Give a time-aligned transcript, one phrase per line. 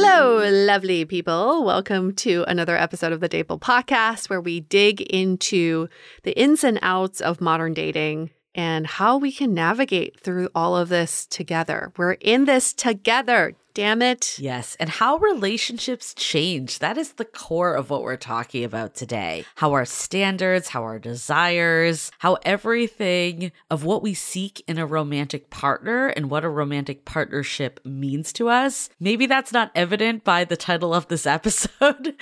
[0.00, 1.64] Hello, lovely people.
[1.64, 5.88] Welcome to another episode of the Dateable Podcast where we dig into
[6.22, 10.88] the ins and outs of modern dating and how we can navigate through all of
[10.88, 11.92] this together.
[11.96, 14.36] We're in this together damn it.
[14.40, 14.76] Yes.
[14.80, 16.80] And how relationships change.
[16.80, 19.44] That is the core of what we're talking about today.
[19.54, 25.48] How our standards, how our desires, how everything of what we seek in a romantic
[25.50, 28.90] partner and what a romantic partnership means to us.
[28.98, 32.16] Maybe that's not evident by the title of this episode,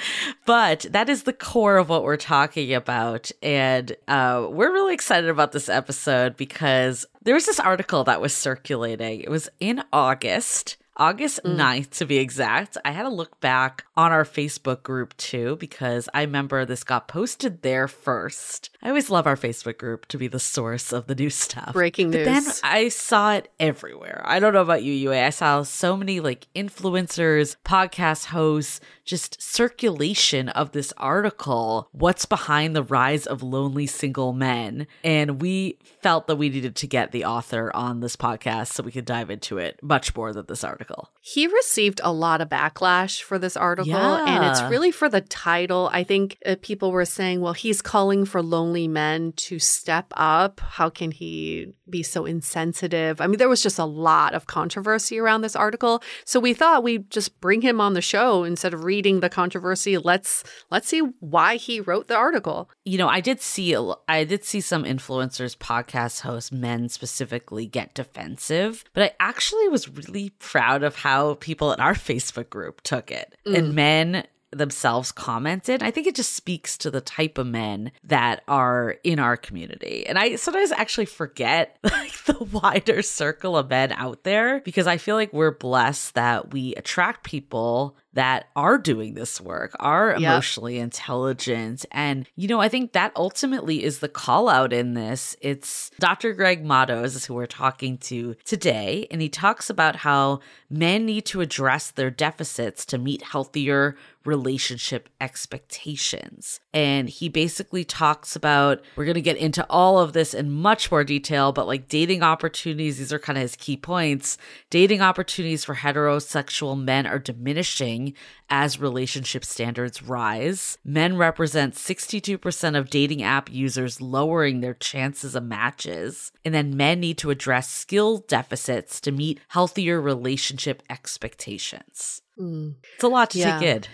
[0.45, 3.31] but that is the core of what we're talking about.
[3.43, 8.35] And uh, we're really excited about this episode because there was this article that was
[8.35, 9.23] circulating.
[9.23, 11.57] It was in August August mm.
[11.57, 12.77] 9th to be exact.
[12.85, 17.09] I had to look back on our Facebook group too because I remember this got
[17.09, 18.71] posted there first.
[18.83, 21.73] I always love our Facebook group to be the source of the new stuff.
[21.73, 22.27] Breaking but news.
[22.27, 24.23] Then I saw it everywhere.
[24.25, 25.13] I don't know about you, Yue.
[25.13, 31.89] I saw so many like influencers, podcast hosts, just circulation of this article.
[31.93, 34.87] What's behind the rise of lonely single men?
[35.05, 38.93] And we felt that we needed to get the author on this podcast so we
[38.93, 40.86] could dive into it much more than this article.
[41.21, 44.25] He received a lot of backlash for this article, yeah.
[44.27, 45.91] and it's really for the title.
[45.93, 50.61] I think uh, people were saying, well, he's calling for lonely men to step up.
[50.61, 53.21] How can he be so insensitive?
[53.21, 56.03] I mean, there was just a lot of controversy around this article.
[56.25, 59.99] So we thought we'd just bring him on the show instead of reading the controversy.
[59.99, 62.71] Let's let's see why he wrote the article.
[62.85, 63.77] You know, I did see
[64.09, 69.89] I did see some influencers, podcast hosts, men specifically get defensive, but I actually was
[69.89, 73.35] really proud of how people in our Facebook group took it.
[73.47, 73.59] Mm.
[73.59, 75.83] And men themselves commented.
[75.83, 80.07] I think it just speaks to the type of men that are in our community.
[80.07, 84.97] And I sometimes actually forget like the wider circle of men out there because I
[84.97, 90.77] feel like we're blessed that we attract people that are doing this work, are emotionally
[90.77, 90.85] yep.
[90.85, 91.85] intelligent.
[91.93, 95.37] And, you know, I think that ultimately is the call out in this.
[95.43, 96.33] It's Dr.
[96.33, 99.07] Greg Matos is who we're talking to today.
[99.11, 100.41] And he talks about how
[100.71, 106.59] men need to address their deficits to meet healthier relationship expectations.
[106.75, 110.91] And he basically talks about, we're going to get into all of this in much
[110.91, 114.37] more detail, but like dating opportunities, these are kind of his key points.
[114.69, 118.06] Dating opportunities for heterosexual men are diminishing
[118.49, 120.79] as relationship standards rise.
[120.85, 126.33] Men represent 62% of dating app users, lowering their chances of matches.
[126.45, 132.23] And then men need to address skill deficits to meet healthier relationship expectations.
[132.39, 132.75] Mm.
[132.95, 133.59] It's a lot to yeah.
[133.59, 133.85] take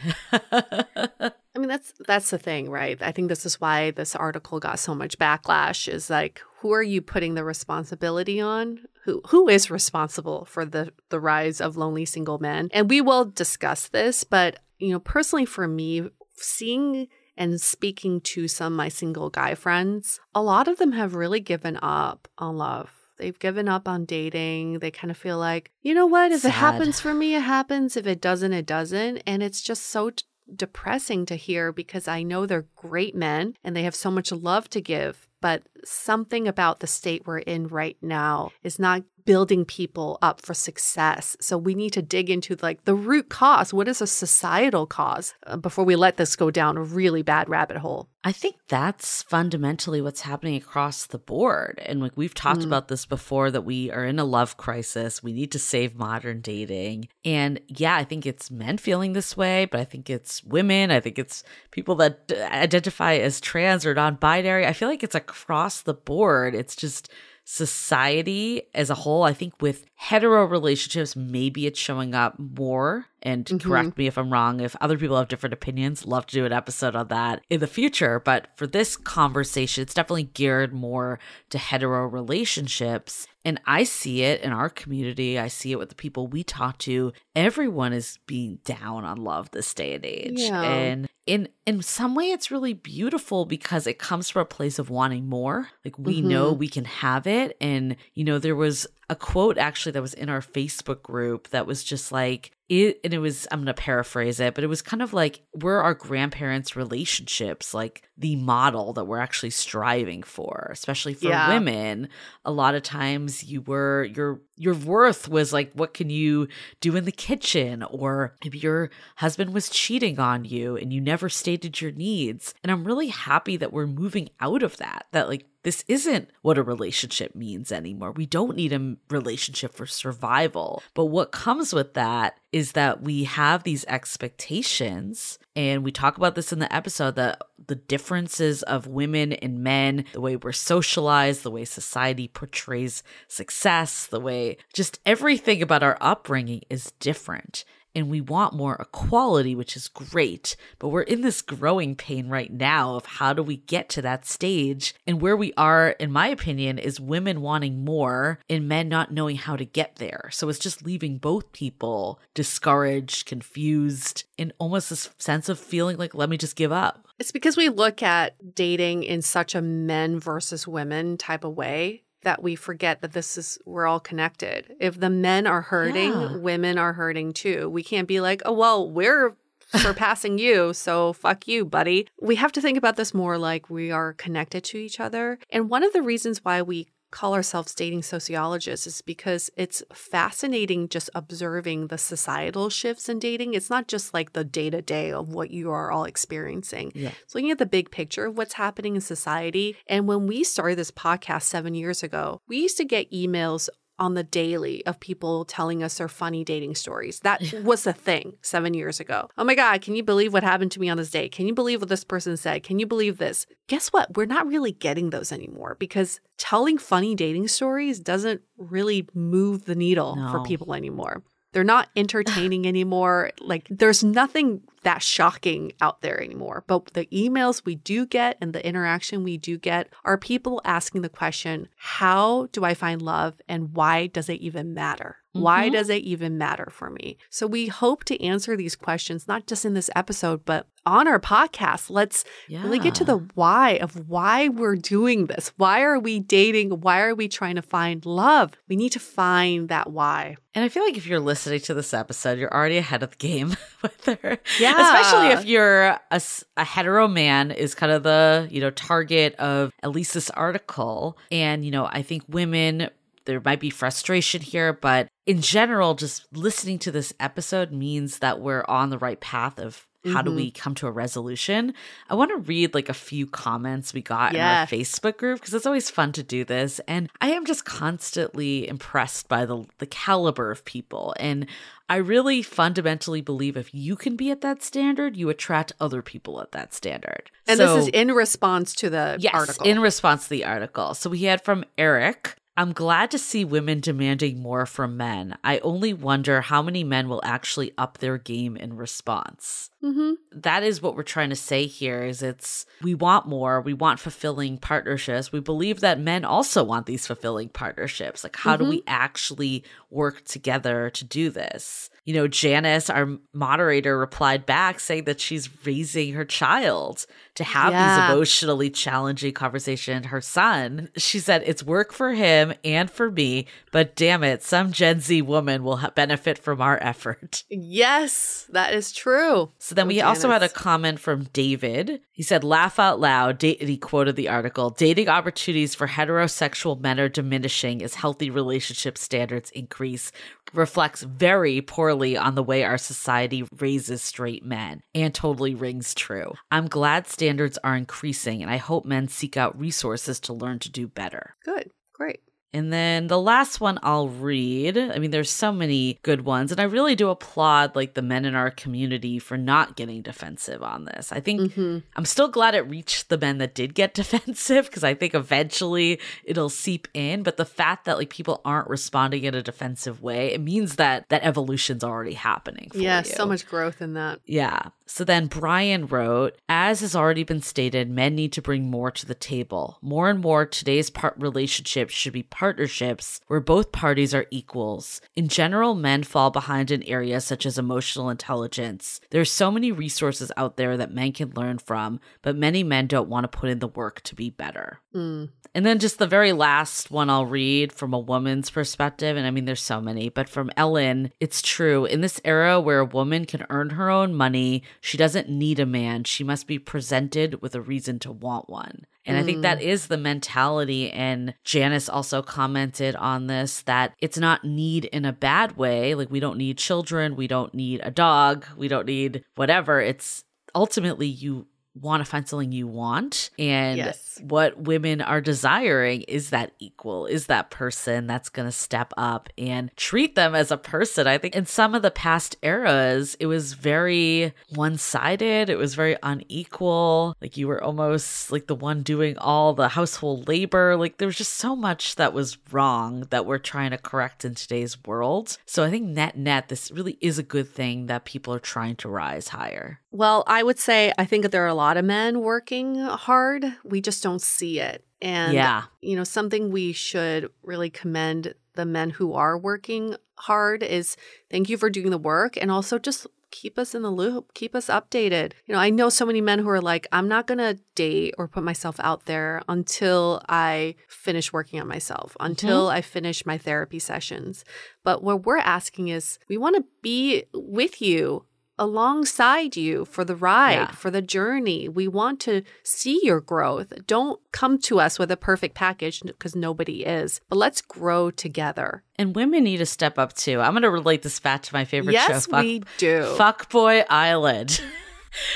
[1.20, 1.32] in.
[1.54, 3.00] I mean that's that's the thing, right?
[3.02, 6.82] I think this is why this article got so much backlash is like who are
[6.82, 8.80] you putting the responsibility on?
[9.04, 12.68] Who who is responsible for the the rise of lonely single men?
[12.72, 18.48] And we will discuss this, but you know, personally for me, seeing and speaking to
[18.48, 22.56] some of my single guy friends, a lot of them have really given up on
[22.56, 22.90] love.
[23.18, 24.80] They've given up on dating.
[24.80, 26.32] They kind of feel like, you know what?
[26.32, 26.48] If Sad.
[26.48, 27.96] it happens for me, it happens.
[27.96, 29.18] If it doesn't, it doesn't.
[29.26, 30.10] And it's just so
[30.56, 34.68] depressing to hear because I know they're great men and they have so much love
[34.70, 35.28] to give.
[35.40, 40.52] But something about the state we're in right now is not building people up for
[40.52, 41.36] success.
[41.40, 43.72] So we need to dig into like the root cause.
[43.72, 47.48] What is a societal cause uh, before we let this go down a really bad
[47.48, 48.08] rabbit hole?
[48.24, 51.80] I think that's fundamentally what's happening across the board.
[51.86, 52.66] And like we've talked Mm.
[52.66, 55.22] about this before that we are in a love crisis.
[55.22, 57.08] We need to save modern dating.
[57.24, 60.90] And yeah, I think it's men feeling this way, but I think it's women.
[60.90, 64.66] I think it's people that identify as trans or non binary.
[64.66, 66.54] I feel like it's across the board.
[66.54, 67.10] It's just
[67.44, 69.22] society as a whole.
[69.22, 73.06] I think with hetero relationships, maybe it's showing up more.
[73.24, 73.60] And Mhm.
[73.62, 74.60] correct me if I'm wrong.
[74.60, 77.66] If other people have different opinions, love to do an episode on that in the
[77.66, 78.20] future.
[78.20, 81.18] But for this conversation, it's definitely geared more
[81.50, 83.26] to hetero relationships.
[83.44, 85.38] And I see it in our community.
[85.38, 87.12] I see it with the people we talk to.
[87.34, 90.40] Everyone is being down on love this day and age.
[90.40, 90.62] Yeah.
[90.62, 94.90] And in in some way it's really beautiful because it comes from a place of
[94.90, 95.68] wanting more.
[95.84, 96.24] Like we Mhm.
[96.24, 97.56] know we can have it.
[97.60, 101.66] And you know, there was a quote actually that was in our Facebook group that
[101.66, 105.02] was just like it and it was I'm gonna paraphrase it, but it was kind
[105.02, 111.14] of like we're our grandparents' relationships, like the model that we're actually striving for, especially
[111.14, 111.48] for Yeah.
[111.48, 112.08] women.
[112.44, 116.46] A lot of times you were your your worth was like what can you
[116.80, 121.28] do in the kitchen or maybe your husband was cheating on you and you never
[121.28, 122.54] stated your needs.
[122.62, 125.06] And I'm really happy that we're moving out of that.
[125.12, 128.12] That like this isn't what a relationship means anymore.
[128.12, 130.82] We don't need a relationship for survival.
[130.94, 136.34] But what comes with that is that we have these expectations and we talk about
[136.34, 141.42] this in the episode that the differences of women and men, the way we're socialized,
[141.42, 147.64] the way society portrays success, the way just everything about our upbringing is different
[147.94, 150.56] and we want more equality, which is great.
[150.78, 154.26] But we're in this growing pain right now of how do we get to that
[154.26, 154.94] stage?
[155.06, 159.36] And where we are, in my opinion, is women wanting more and men not knowing
[159.36, 160.28] how to get there.
[160.32, 166.14] So it's just leaving both people discouraged, confused, in almost this sense of feeling like,
[166.14, 167.06] let me just give up.
[167.18, 172.01] It's because we look at dating in such a men versus women type of way
[172.22, 174.74] that we forget that this is we're all connected.
[174.80, 176.36] If the men are hurting, Yeah.
[176.36, 177.68] women are hurting too.
[177.68, 179.36] We can't be like, "Oh, well, we're
[179.74, 183.90] surpassing you, so fuck you, buddy." We have to think about this more like we
[183.90, 185.38] are connected to each other.
[185.50, 190.88] And one of the reasons why we call ourselves dating sociologists is because it's fascinating
[190.88, 193.54] just observing the societal shifts in dating.
[193.54, 196.90] It's not just like the day to day of what you are all experiencing.
[196.94, 197.12] Yeah.
[197.22, 199.76] It's looking at the big picture of what's happening in society.
[199.86, 203.68] And when we started this podcast seven years ago, we used to get emails
[204.02, 207.20] on the daily of people telling us their funny dating stories.
[207.20, 209.28] That was the thing seven years ago.
[209.38, 211.30] Oh my God, can you believe what happened to me on this date?
[211.30, 212.64] Can you believe what this person said?
[212.64, 213.46] Can you believe this?
[213.68, 214.16] Guess what?
[214.16, 219.76] We're not really getting those anymore because telling funny dating stories doesn't really move the
[219.76, 221.22] needle for people anymore.
[221.52, 223.30] They're not entertaining anymore.
[223.40, 226.64] Like, there's nothing that shocking out there anymore.
[226.66, 231.02] But the emails we do get and the interaction we do get are people asking
[231.02, 235.21] the question, How do I find love and why does it even matter?
[235.32, 235.72] Why Mhm.
[235.72, 237.16] does it even matter for me?
[237.30, 241.20] So, we hope to answer these questions, not just in this episode, but on our
[241.20, 241.90] podcast.
[241.90, 245.52] Let's really get to the why of why we're doing this.
[245.56, 246.70] Why are we dating?
[246.80, 248.50] Why are we trying to find love?
[248.68, 250.36] We need to find that why.
[250.54, 253.16] And I feel like if you're listening to this episode, you're already ahead of the
[253.16, 254.38] game with her.
[254.58, 254.72] Yeah.
[254.76, 256.20] Especially if you're a,
[256.56, 261.16] a hetero man is kind of the, you know, target of at least this article.
[261.30, 262.90] And, you know, I think women,
[263.24, 268.40] there might be frustration here, but in general, just listening to this episode means that
[268.40, 270.34] we're on the right path of how do Mhm.
[270.34, 271.74] we come to a resolution?
[272.10, 275.54] I want to read like a few comments we got in our Facebook group because
[275.54, 276.80] it's always fun to do this.
[276.88, 281.14] And I am just constantly impressed by the the caliber of people.
[281.20, 281.46] And
[281.88, 286.40] I really fundamentally believe if you can be at that standard, you attract other people
[286.40, 287.30] at that standard.
[287.46, 289.66] And So- this is in response to the yes, article.
[289.66, 290.94] in response to the article.
[290.94, 292.34] So we had from Eric.
[292.56, 295.36] I'm glad to see women demanding more from men.
[295.42, 299.70] I only wonder how many men will actually up their game in response.
[299.82, 300.12] Mm-hmm.
[300.42, 303.98] that is what we're trying to say here is it's we want more we want
[303.98, 308.84] fulfilling partnerships we believe that men also want these fulfilling partnerships like how do we
[308.86, 315.20] actually work together to do this you know janice our moderator replied back saying that
[315.20, 317.04] she's raising her child
[317.34, 318.06] to have Yeah.
[318.06, 323.46] these emotionally challenging conversation her son she said it's work for him and for me
[323.70, 328.74] but damn it some gen z woman will ha- benefit from our effort Yes, that
[328.74, 329.50] is true.
[329.58, 332.00] so then Oh, we also had a comment from David.
[332.12, 333.38] He said, laugh out loud.
[333.38, 338.30] Da- and he quoted the article Dating opportunities for heterosexual men are diminishing as healthy
[338.30, 340.12] relationship standards increase,
[340.52, 346.32] reflects very poorly on the way our society raises straight men, and totally rings true.
[346.50, 350.68] I'm glad standards are increasing, and I hope men seek out resources to learn to
[350.68, 351.36] do better.
[351.44, 351.70] Good.
[351.92, 352.18] Great.
[352.54, 354.76] And then the last one I'll read.
[354.76, 358.24] I mean, there's so many good ones, and I really do applaud like the men
[358.24, 361.12] in our community for not getting defensive on this.
[361.12, 361.78] I think Mm-hmm.
[361.96, 365.98] I'm still glad it reached the men that did get defensive because I think eventually
[366.24, 367.22] it'll seep in.
[367.22, 371.08] But the fact that like people aren't responding in a defensive way, it means that
[371.08, 372.68] that evolution's already happening.
[372.70, 373.04] For Yeah, you.
[373.04, 374.20] so much growth in that.
[374.26, 374.68] Yeah.
[374.86, 379.06] So then Brian wrote, as has already been stated, men need to bring more to
[379.06, 379.78] the table.
[379.80, 385.00] More and more, today's part relationships should be partnerships where both parties are equals.
[385.14, 389.00] In general, men fall behind in areas such as emotional intelligence.
[389.10, 393.08] There's so many resources out there that men can learn from, but many men don't
[393.08, 394.80] want to put in the work to be better.
[394.92, 395.28] Mm.
[395.54, 399.16] And then just the very last one I'll read from a woman's perspective.
[399.16, 401.84] And I mean, there's so many, but from Ellen, it's true.
[401.84, 405.66] In this era where a woman can earn her own money, she doesn't need a
[405.66, 406.02] man.
[406.02, 408.86] She must be presented with a reason to want one.
[409.04, 409.62] And I think that mm.
[409.62, 410.90] is the mentality.
[410.90, 415.94] And Janice also commented on this that it's not need in a bad way.
[415.94, 417.16] Like, we don't need children.
[417.16, 418.46] We don't need a dog.
[418.56, 419.80] We don't need whatever.
[419.80, 423.30] It's ultimately you want to find something you want.
[423.38, 424.18] And Yes.
[424.22, 429.28] what women are desiring is that equal is that person that's going to step up
[429.38, 431.06] and treat them as a person.
[431.06, 435.48] I think in some of the past eras it was very one-sided.
[435.48, 437.16] It was very unequal.
[437.20, 440.76] Like you were almost like the one doing all the household labor.
[440.76, 444.34] Like there was just so much that was wrong that we're trying to correct in
[444.34, 445.38] today's world.
[445.46, 448.76] So i think net net this really is a good thing that people are trying
[448.76, 451.84] to rise higher Well, I would say I think that there are a lot of
[451.84, 453.44] men working hard.
[453.62, 454.84] We just don't see it.
[455.00, 460.62] And yeah you know, something we should really commend the men who are working hard
[460.62, 460.96] is
[461.30, 464.54] thank you for doing the work and also just keep us in the loop, keep
[464.54, 465.32] us updated.
[465.46, 468.14] You know, I know so many men who are like, I'm not going to date
[468.18, 472.26] or put myself out there until I finish working on myself, mm-hmm.
[472.26, 474.44] until I finish my therapy sessions.
[474.84, 478.26] But what we're asking is we want to be with you
[478.62, 480.70] alongside you for the ride, Yeah.
[480.72, 481.68] for the journey.
[481.68, 483.72] We want to see your growth.
[483.86, 488.82] Don't come to us with a perfect package because nobody is, but let's grow together.
[488.96, 490.40] And women need to step up too.
[490.40, 493.02] I'm going to relate this back to my favorite show, yes, Fuck, we do.
[493.18, 494.60] Fuckboy Island.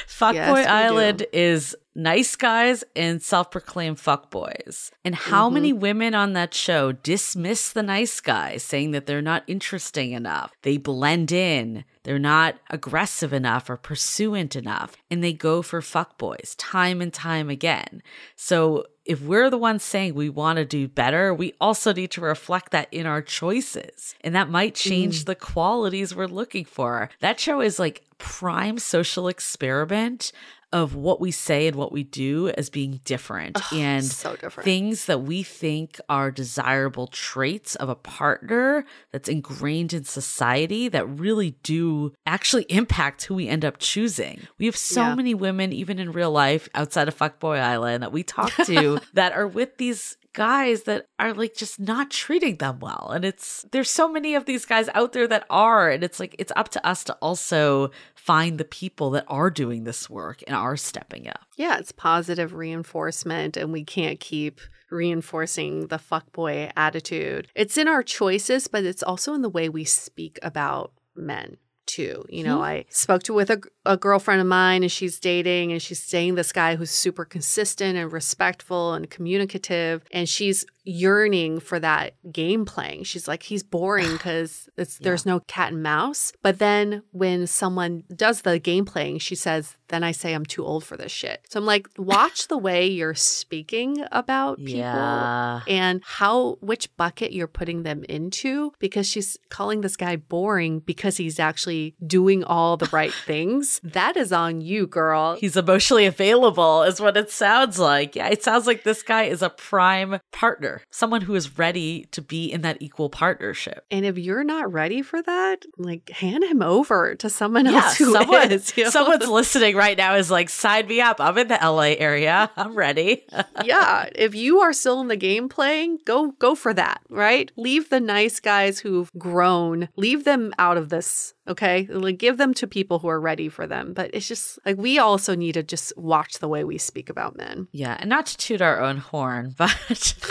[0.08, 0.68] Fuckboy Yes, we do.
[0.68, 4.90] Island is nice guys and self proclaimed fuckboys.
[5.04, 5.54] And how Mm-hmm.
[5.54, 10.52] many women on that show dismiss the nice guys, saying that they're not interesting enough?
[10.62, 16.54] They blend in, they're not aggressive enough or pursuant enough, and they go for fuckboys
[16.56, 18.00] time and time again.
[18.36, 22.20] So if we're the ones saying we want to do better, we also need to
[22.20, 24.14] reflect that in our choices.
[24.20, 25.26] And that might change Mm.
[25.26, 27.10] the qualities we're looking for.
[27.20, 30.32] That show is like prime social experiment
[30.72, 34.64] of what we say and what we do as being different and so different.
[34.64, 41.06] things that we think are desirable traits of a partner that's ingrained in society that
[41.06, 44.40] really do actually impact who we end up choosing.
[44.58, 45.14] We have so Yeah.
[45.14, 49.32] many women, even in real life, outside of Fuckboy Island, that we talk to that
[49.32, 53.10] are with these guys that are like just not treating them well.
[53.12, 55.90] And it's there's so many of these guys out there that are.
[55.90, 59.84] And it's like it's up to us to also find the people that are doing
[59.84, 61.40] this work and are stepping up.
[61.56, 67.48] Yeah, it's positive reinforcement, and we can't keep reinforcing the fuckboy attitude.
[67.54, 71.56] It's in our choices, but it's also in the way we speak about men.
[71.86, 72.64] Too, you know, mm-hmm.
[72.64, 76.34] I spoke to with a, a girlfriend of mine, and she's dating, and she's dating
[76.34, 82.64] this guy who's super consistent and respectful and communicative, and she's yearning for that game
[82.64, 83.04] playing.
[83.04, 86.32] She's like, he's boring because it's there's no cat and mouse.
[86.42, 90.64] But then when someone does the game playing, she says, then I say I'm too
[90.64, 91.46] old for this shit.
[91.48, 95.60] So I'm like, watch the way you're speaking about people Yeah.
[95.68, 101.16] and how which bucket you're putting them into because she's calling this guy boring because
[101.16, 105.36] he's actually doing all the right things, that is on you, girl.
[105.36, 108.16] He's emotionally available, is what it sounds like.
[108.16, 112.22] Yeah, it sounds like this guy is a prime partner, someone who is ready to
[112.22, 113.84] be in that equal partnership.
[113.90, 117.96] And if you're not ready for that, like hand him over to someone Yeah, else
[117.98, 118.90] who someone, is, you know?
[118.90, 121.20] someone's listening right now is like, sign me up.
[121.20, 122.50] I'm in the LA area.
[122.56, 123.24] I'm ready.
[123.64, 127.50] yeah, if you are still in the game playing, go go for that, right?
[127.56, 131.86] Leave the nice guys who've grown, leave them out of this, okay?
[131.90, 133.92] Like give them to people who are ready for them.
[133.92, 137.36] But it's just like we also need to just watch the way we speak about
[137.36, 137.68] men.
[137.72, 139.74] yeah, and not to toot our own horn, but,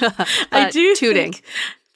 [0.51, 1.33] I do tooting.
[1.33, 1.43] think-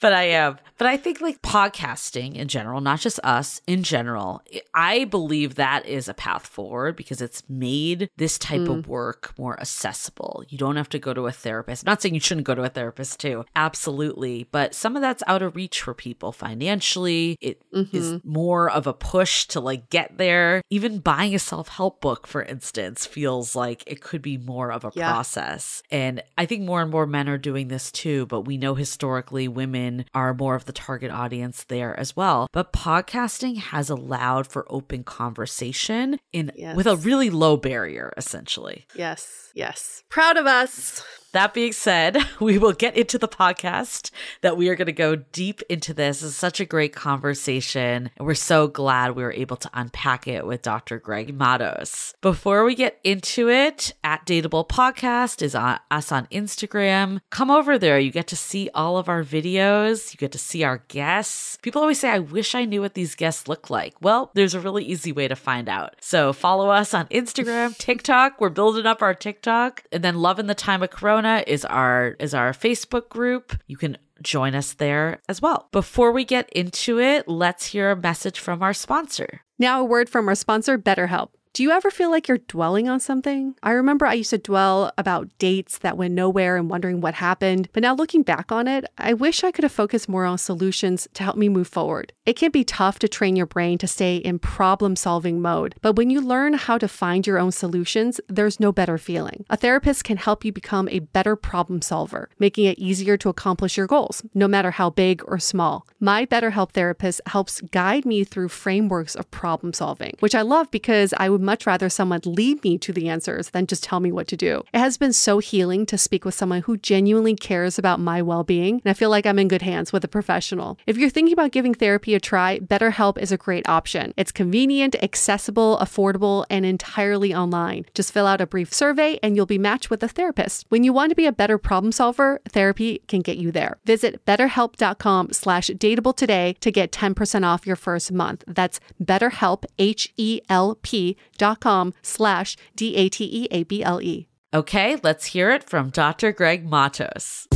[0.00, 0.58] but I am.
[0.78, 4.42] But I think like podcasting in general, not just us in general,
[4.72, 8.86] I believe that is a path forward because it's made this type of mm.
[8.86, 10.42] work more accessible.
[10.48, 11.84] You don't have to go to a therapist.
[11.84, 13.44] I'm not saying you shouldn't go to a therapist too.
[13.54, 14.48] Absolutely.
[14.50, 17.36] But some of that's out of reach for people financially.
[17.40, 18.32] It is mm-hmm.
[18.32, 20.62] more of a push to like get there.
[20.70, 24.92] Even buying a self-help book, for instance, feels like it could be more of a
[24.94, 25.12] Yeah.
[25.12, 25.82] process.
[25.90, 29.46] And I think more and more men are doing this too, but we know historically
[29.46, 32.46] women are more of the target audience there as well.
[32.52, 36.76] But podcasting has allowed for open conversation in Yes.
[36.76, 38.86] with a really low barrier essentially.
[38.94, 40.02] Yes, yes.
[40.08, 41.02] Proud of us.
[41.32, 44.10] That being said, we will get into the podcast
[44.40, 46.22] that we are going to go deep into this.
[46.22, 48.10] It's such a great conversation.
[48.16, 50.98] And we're so glad we were able to unpack it with Dr.
[50.98, 52.14] Greg Matos.
[52.20, 57.20] Before we get into it, at Dateable Podcast is on us on Instagram.
[57.30, 57.98] Come over there.
[57.98, 60.12] You get to see all of our videos.
[60.12, 61.58] You get to see our guests.
[61.62, 63.94] People always say, I wish I knew what these guests look like.
[64.00, 65.94] Well, there's a really easy way to find out.
[66.00, 68.40] So follow us on Instagram, TikTok.
[68.40, 69.84] We're building up our TikTok.
[69.92, 73.56] And then loving the Time of Corona is our is our Facebook group.
[73.66, 75.68] You can join us there as well.
[75.72, 79.42] Before we get into it, let's hear a message from our sponsor.
[79.58, 81.30] Now, a word from our sponsor, BetterHelp.
[81.52, 83.56] Do you ever feel like you're dwelling on something?
[83.60, 87.68] I remember I used to dwell about dates that went nowhere and wondering what happened,
[87.72, 91.08] but now looking back on it, I wish I could have focused more on solutions
[91.14, 92.12] to help me move forward.
[92.24, 95.96] It can be tough to train your brain to stay in problem solving mode, but
[95.96, 99.44] when you learn how to find your own solutions, there's no better feeling.
[99.50, 103.76] A therapist can help you become a better problem solver, making it easier to accomplish
[103.76, 105.84] your goals, no matter how big or small.
[105.98, 111.12] My BetterHelp therapist helps guide me through frameworks of problem solving, which I love because
[111.16, 114.28] I would much rather someone lead me to the answers than just tell me what
[114.28, 114.62] to do.
[114.72, 118.44] It has been so healing to speak with someone who genuinely cares about my well
[118.44, 120.78] being, and I feel like I'm in good hands with a professional.
[120.86, 124.12] If you're thinking about giving therapy a try, BetterHelp is a great option.
[124.16, 127.86] It's convenient, accessible, affordable, and entirely online.
[127.94, 130.66] Just fill out a brief survey and you'll be matched with a therapist.
[130.68, 133.78] When you want to be a better problem solver, therapy can get you there.
[133.84, 138.44] Visit betterhelp.com slash dateable today to get 10% off your first month.
[138.46, 141.16] That's betterhelp, H-E-L-P
[141.60, 144.26] com slash D-A-T-E-A-B-L-E.
[144.52, 146.32] Okay, let's hear it from Dr.
[146.32, 147.46] Greg Matos.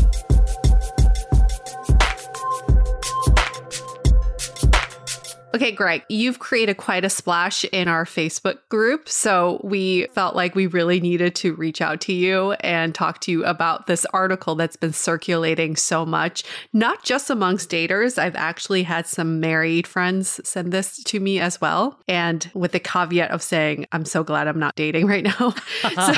[5.54, 9.08] Okay, Greg, you've created quite a splash in our Facebook group.
[9.08, 13.30] So we felt like we really needed to reach out to you and talk to
[13.30, 18.18] you about this article that's been circulating so much, not just amongst daters.
[18.18, 22.00] I've actually had some married friends send this to me as well.
[22.08, 25.54] And with the caveat of saying, I'm so glad I'm not dating right now.
[25.94, 26.12] so,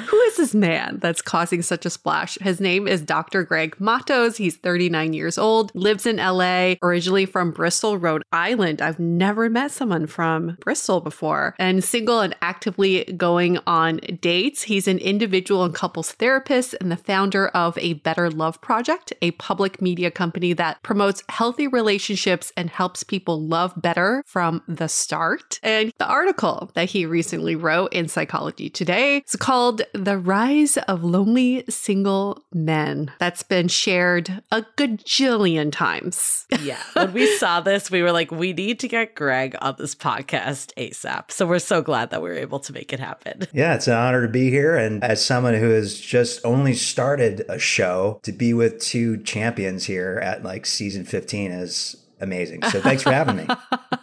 [0.08, 2.36] who is this man that's causing such a splash?
[2.40, 3.44] His name is Dr.
[3.44, 4.38] Greg Matos.
[4.38, 8.71] He's 39 years old, lives in LA, originally from Bristol, Rhode Island.
[8.80, 14.62] I've never met someone from Bristol before, and single and actively going on dates.
[14.62, 19.32] He's an individual and couples therapist and the founder of a Better Love Project, a
[19.32, 25.58] public media company that promotes healthy relationships and helps people love better from the start.
[25.62, 31.02] And the article that he recently wrote in Psychology Today is called The Rise of
[31.02, 33.12] Lonely Single Men.
[33.18, 36.46] That's been shared a gajillion times.
[36.60, 36.82] Yeah.
[36.92, 40.72] When we saw this, we were like, we need to get Greg on this podcast
[40.76, 41.30] ASAP.
[41.30, 43.46] So we're so glad that we were able to make it happen.
[43.52, 44.76] Yeah, it's an honor to be here.
[44.76, 49.84] And as someone who has just only started a show, to be with two champions
[49.84, 52.62] here at like season 15 is amazing.
[52.64, 53.46] So thanks for having me.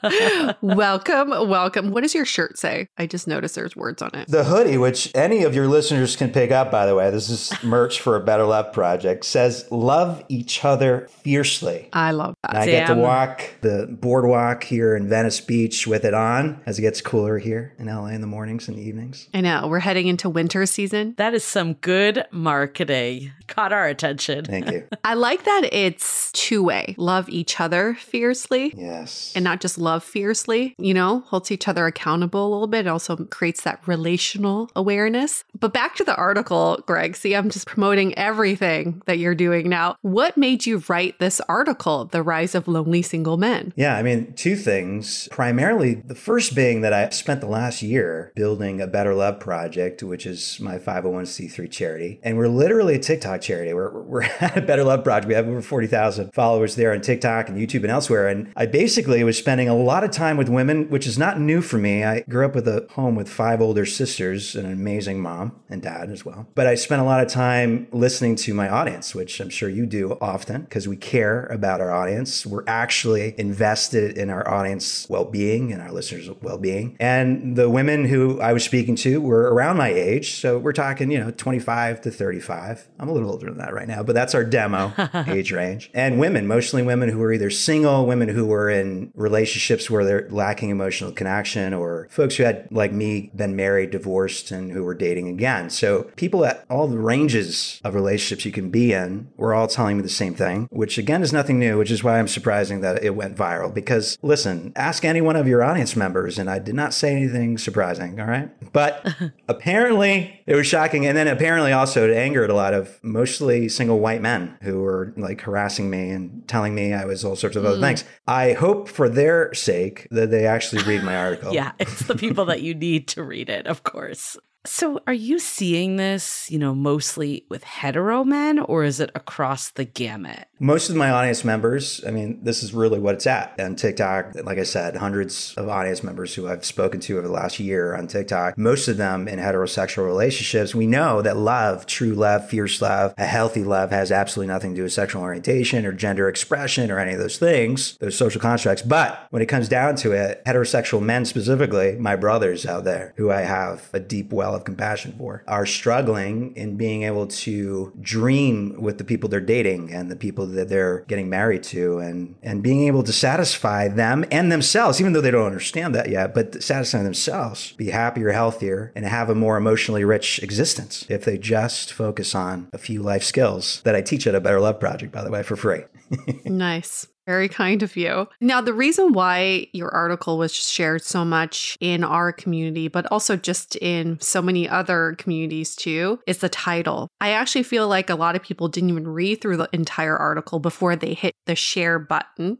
[0.62, 1.92] welcome, welcome.
[1.92, 2.88] What does your shirt say?
[2.98, 4.28] I just noticed there's words on it.
[4.28, 7.52] The hoodie, which any of your listeners can pick up, by the way, this is
[7.64, 11.90] merch for a Better Love Project, says love each other fiercely.
[11.94, 12.52] I love that.
[12.52, 13.02] And I get to Damn.
[13.02, 17.74] walk the boardwalk here in Venice Beach with it on as it gets cooler here
[17.80, 19.30] in LA in the mornings and evenings.
[19.34, 19.68] I know.
[19.68, 21.16] We're heading into winter season.
[21.18, 23.32] That is some good marketing.
[23.48, 24.46] Caught our attention.
[24.46, 24.88] Thank you.
[25.04, 26.96] I like that it's two way.
[26.98, 28.74] Love each other fiercely.
[28.76, 29.32] Yes.
[29.36, 32.86] And not just love fiercely, you know, holds each other accountable a little bit.
[32.86, 35.44] It also creates that relational awareness.
[35.60, 37.16] But back to the article, Greg.
[37.16, 39.98] See, I'm just promoting everything that you're doing now.
[40.02, 43.74] What made you write this article, The Rise of Lonely Single Men?
[43.76, 45.28] Yeah, I mean, two things.
[45.32, 50.04] Primarily, the first being that I spent the last year building a Better Love Project,
[50.04, 52.20] which is my 501c3 charity.
[52.24, 53.74] And we're literally a TikTok charity.
[53.74, 55.28] We're, we're at a Better Love Project.
[55.28, 58.30] We have over 40,000 followers there on TikTok and YouTube and elsewhere.
[58.30, 61.62] And I basically was spending a lot of time with women, which is not new
[61.62, 62.06] for me.
[62.06, 65.82] I grew up with a home with five older sisters and an amazing mom and
[65.82, 66.48] dad as well.
[66.56, 69.86] But I spent a lot of time listening to my audience, which I'm sure you
[69.86, 72.46] do often because we care about our audience.
[72.46, 76.96] We're actually invested in our audience well being and our listeners' well being.
[77.02, 80.36] And the women who I was speaking to were around my age.
[80.36, 82.88] So we're talking, you know, 25 to 35.
[82.98, 84.94] I'm a little older than that right now, but that's our demo
[85.28, 85.92] age range.
[85.94, 90.28] And women, mostly women who are either single, women who were in relationships where they're
[90.30, 94.96] lacking emotional connection, or folks who had, like me, been married, divorced, and who were
[94.96, 95.70] dating again.
[95.70, 99.98] So people at all the ranges of relationships you can be in were all telling
[99.98, 103.04] me the same thing, which again is nothing new, which is why I'm surprising that
[103.04, 103.74] it went viral.
[103.74, 107.58] Because listen, ask any one of your audience members, and I did not say anything
[107.58, 108.50] surprising, all right?
[108.72, 109.08] But
[109.48, 111.06] apparently it was shocking.
[111.06, 115.14] And then apparently also it angered a lot of mostly single white men who were
[115.16, 117.88] like harassing me and telling me I was all sorts of other Mm.
[117.88, 118.04] things.
[118.28, 121.54] I hope for their sake that they actually read my article.
[121.54, 124.38] Yeah, it's the people that you need to read it, of course.
[124.66, 129.72] So, are you seeing this, you know, mostly with hetero men or is it across
[129.72, 130.49] the gamut?
[130.62, 133.56] Most of my audience members, I mean, this is really what it's at.
[133.58, 137.34] And TikTok, like I said, hundreds of audience members who I've spoken to over the
[137.34, 140.76] last year on TikTok, most of them in heterosexual relationships.
[140.76, 144.76] We know that love, true love, fierce love, a healthy love has absolutely nothing to
[144.76, 148.82] do with sexual orientation or gender expression or any of those things, those social constructs.
[148.82, 153.32] But when it comes down to it, heterosexual men specifically, my brothers out there who
[153.32, 158.82] I have a deep well of compassion for, are struggling in being able to dream
[158.82, 162.64] with the people they're dating and the people that they're getting married to and and
[162.64, 166.62] being able to satisfy them and themselves even though they don't understand that yet but
[166.62, 171.92] satisfying themselves be happier healthier and have a more emotionally rich existence if they just
[171.94, 175.24] focus on a few life skills that I teach at a Better Love Project by
[175.24, 175.84] the way for free
[176.46, 177.08] nice.
[177.30, 178.28] Very kind of you.
[178.42, 183.36] Now, the reason why your article was shared so much in our community, but also
[183.36, 187.08] just in so many other communities too, is the title.
[187.22, 190.58] I actually feel like a lot of people didn't even read through the entire article
[190.58, 192.58] before they hit the share button.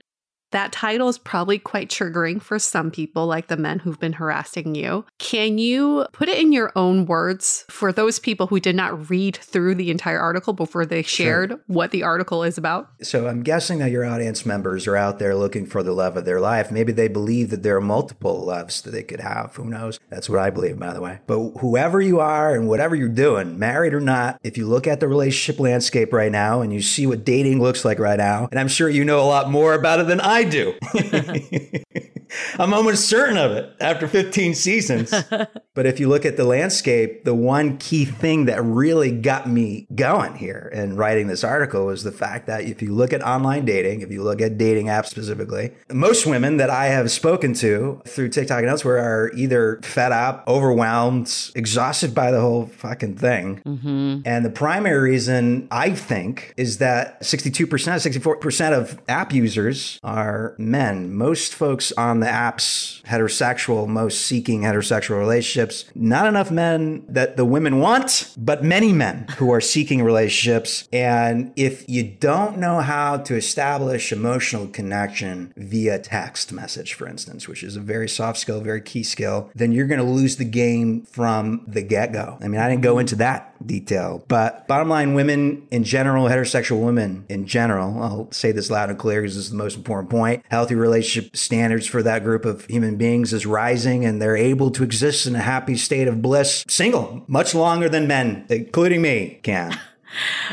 [0.52, 4.74] That title is probably quite triggering for some people, like the men who've been harassing
[4.74, 5.06] you.
[5.20, 9.38] Can you put it in your own words for those people who did not read
[9.38, 11.60] through the entire article before they shared Sure.
[11.68, 12.90] what the article is about?
[13.02, 16.26] So I'm guessing that your audience members are out there looking for the love of
[16.26, 16.72] their life.
[16.72, 19.56] Maybe they believe that there are multiple loves that they could have.
[19.56, 20.00] Who knows?
[20.10, 21.20] That's what I believe, by the way.
[21.28, 25.00] But whoever you are and whatever you're doing, married or not, if you look at
[25.00, 28.60] the relationship landscape right now and you see what dating looks like right now, and
[28.60, 30.76] I'm sure you know a lot more about it than I do.
[32.60, 35.14] I'm almost certain of it after 15 seasons.
[35.74, 39.88] but if you look at the landscape, the one key thing that really got me
[39.96, 43.66] going here in writing this article was the fact that if you look at online
[43.66, 48.02] dating, if you look at dating apps specifically, most women that I have spoken to
[48.06, 53.62] through TikTok and elsewhere are either fed up, overwhelmed, exhausted by the whole fucking thing.
[53.66, 54.22] Mm-hmm.
[54.26, 61.14] And the primary reason I think is that 62%, 64% of app users are men.
[61.14, 67.46] Most folks on the apps, heterosexual, most seeking heterosexual relationships, not enough men that the
[67.46, 70.88] women want, but many men who are seeking relationships.
[70.92, 77.48] And if you don't know how to establish emotional connection via text message, for instance,
[77.48, 80.46] which is a very soft skill, very key skill, then you're going to lose the
[80.46, 82.38] game from the get go.
[82.42, 86.84] I mean, I didn't go into that detail, but bottom line, women in general, heterosexual
[86.84, 90.10] women in general, I'll say this loud and clear because this is the most important
[90.10, 90.46] point.
[90.50, 94.84] Healthy relationship standards for that group of human beings is rising and they're able to
[94.84, 99.80] exist in a happy state of bliss single much longer than men, including me, can.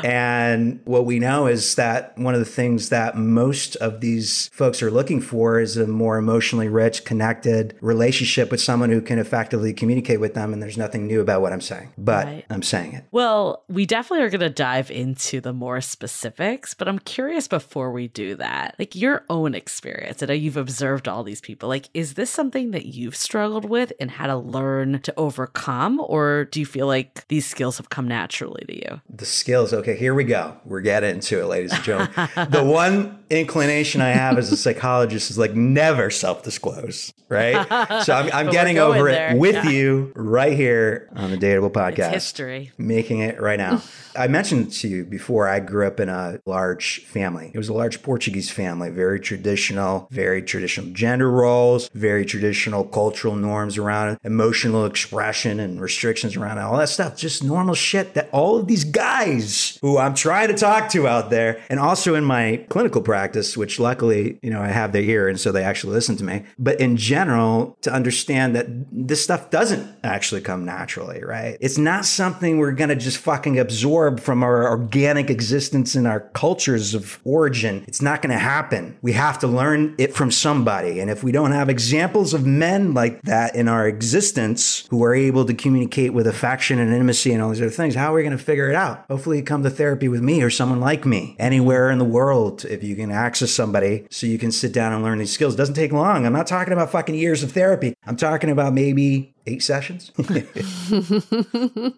[0.04, 4.82] And what we know is that one of the things that most of these folks
[4.82, 9.72] are looking for is a more emotionally rich, connected relationship with someone who can effectively
[9.72, 10.52] communicate with them.
[10.52, 12.44] And there's nothing new about what I'm saying, but Right.
[12.50, 13.04] I'm saying it.
[13.10, 17.92] Well, we definitely are going to dive into the more specifics, but I'm curious before
[17.92, 20.22] we do that, like your own experience.
[20.22, 21.68] I know you've observed all these people.
[21.68, 26.00] Like, is this something that you've struggled with and had to learn to overcome?
[26.00, 29.00] Or do you feel like these skills have come naturally to you?
[29.08, 29.72] The skills.
[29.72, 30.56] Okay, here we go.
[30.64, 32.28] We're getting into it, ladies and gentlemen.
[32.50, 37.54] the one inclination I have as a psychologist is like never self disclose, right?
[38.02, 39.30] So I'm, I'm getting over there.
[39.36, 39.70] it with Yeah.
[39.70, 42.10] you right here on the Dateable Podcast.
[42.12, 42.72] history.
[42.76, 43.82] Making it right now.
[44.18, 47.50] I mentioned to you before, I grew up in a large family.
[47.54, 53.36] It was a large Portuguese family, very traditional, very traditional gender roles, very traditional cultural
[53.36, 57.14] norms around emotional expression and restrictions around all that stuff.
[57.16, 59.35] Just normal shit that all of these guys
[59.80, 63.78] who I'm trying to talk to out there, and also in my clinical practice, which
[63.78, 66.44] luckily, you know, I have their ear and so they actually listen to me.
[66.58, 71.56] But in general, to understand that this stuff doesn't actually come naturally, right?
[71.60, 76.20] It's not something we're going to just fucking absorb from our organic existence in our
[76.20, 77.84] cultures of origin.
[77.88, 78.96] It's not going to happen.
[79.02, 81.00] We have to learn it from somebody.
[81.00, 85.14] And if we don't have examples of men like that in our existence who are
[85.14, 88.22] able to communicate with affection and intimacy and all these other things, how are we
[88.22, 89.04] going to figure it out?
[89.08, 92.64] Hopefully, you come to therapy with me or someone like me anywhere in the world.
[92.64, 95.58] If you can access somebody so you can sit down and learn these skills, it
[95.58, 96.26] doesn't take long.
[96.26, 97.94] I'm not talking about fucking years of therapy.
[98.06, 100.42] I'm talking about maybe eight sessions to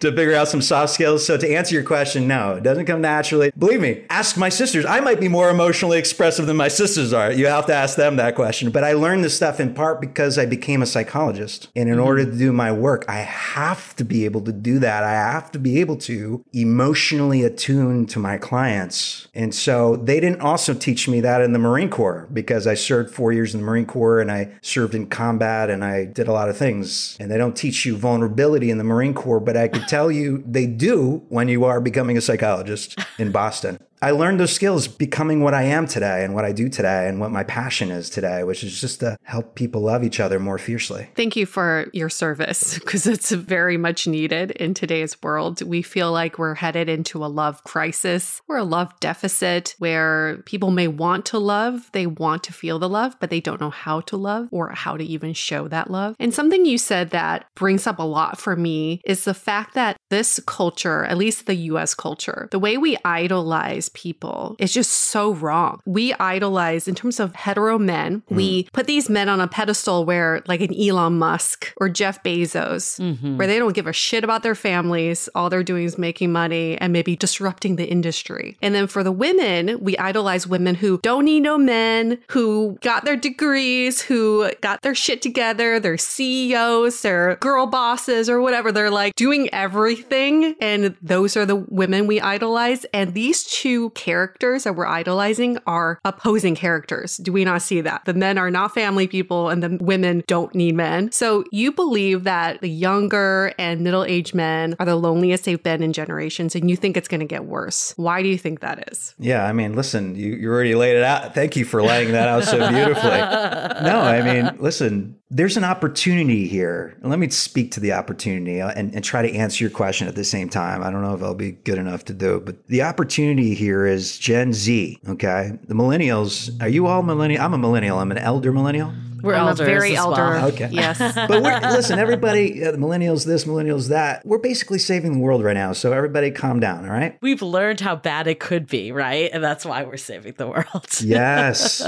[0.01, 1.27] figure out some soft skills.
[1.27, 3.51] So to answer your question, no, it doesn't come naturally.
[3.57, 4.85] Believe me, ask my sisters.
[4.85, 7.33] I might be more emotionally expressive than my sisters are.
[7.33, 8.71] You have to ask them that question.
[8.71, 11.69] But I learned this stuff in part because I became a psychologist.
[11.75, 12.05] And in mm-hmm.
[12.05, 15.05] order to do my work, I have to be able to do that.
[15.05, 19.29] I have to be able to emotionally attune to my clients.
[19.35, 23.15] And so they didn't also teach me that in the Marine Corps because I served
[23.15, 26.33] four years in the Marine Corps and I served in combat and I did a
[26.33, 27.17] lot of things.
[27.21, 30.43] And they don't teach you vulnerability in the Marine Corps, but I could tell you
[30.45, 33.79] they do when you are becoming a psychologist in Boston.
[34.01, 37.19] I learned those skills becoming what I am today and what I do today and
[37.19, 40.59] what my passion is today, which is just to help people love each other more
[40.59, 41.09] fiercely.
[41.17, 45.63] Thank you for your service because it's very much needed in today's world.
[45.63, 50.71] We feel like we're headed into a love crisis or a love deficit where people
[50.71, 54.01] may want to love, they want to feel the love, but they don't know how
[54.03, 56.15] to love or how to even show that love.
[56.21, 59.97] And something you said that brings up a lot for me is the fact that
[60.09, 65.33] this culture, at least the US culture, the way we idolize people is just so
[65.33, 65.81] wrong.
[65.87, 68.35] We idolize, in terms of hetero men, mm-hmm.
[68.35, 73.01] we put these men on a pedestal where, like an Elon Musk or Jeff Bezos,
[73.01, 73.37] mm-hmm.
[73.37, 75.29] where they don't give a shit about their families.
[75.35, 78.57] All they're doing is making money and maybe disrupting the industry.
[78.63, 83.05] And then for the women, we idolize women who don't need no men, who got
[83.05, 88.73] their degrees, who got their shit together, they're CEOs, they're girl bosses or whatever.
[88.73, 90.55] They're like doing everything.
[90.61, 92.85] And those are the women we idolize.
[92.93, 97.17] And these two characters that we're idolizing are opposing characters.
[97.17, 98.05] Do we not see that?
[98.05, 101.13] The men are not family people and the women don't need men.
[101.13, 105.83] So you believe that the younger and middle aged men are the loneliest they've been
[105.83, 107.95] in generations and you think it's going to get worse.
[107.97, 109.15] Why do you think that is?
[109.19, 111.35] Yeah, I mean, listen, you, you already laid it out.
[111.35, 113.09] Thank you for laying that out so beautifully.
[113.89, 116.97] No, I mean, listen, there's an opportunity here.
[117.03, 120.15] Let me speak to the opportunity uh, and, and try to answer your question at
[120.15, 120.83] the same time.
[120.83, 123.85] I don't know if I'll be good enough to do it, but the opportunity here
[123.85, 125.53] is Gen Z, okay?
[125.65, 127.43] The millennials, are you all millennial?
[127.43, 127.99] I'm a millennial.
[127.99, 128.93] I'm an elder millennial.
[129.23, 130.23] We're I'm a very as elder.
[130.23, 130.49] well.
[130.49, 130.69] Okay.
[130.71, 130.99] Yes.
[131.29, 135.55] But we're, listen, everybody, uh, millennials, this, millennials that, we're basically saving the world right
[135.55, 135.73] now.
[135.73, 137.19] So everybody calm down, all right?
[137.21, 139.31] We've learned how bad it could be, right?
[139.33, 140.87] And that's why we're saving the world.
[141.01, 141.83] Yes.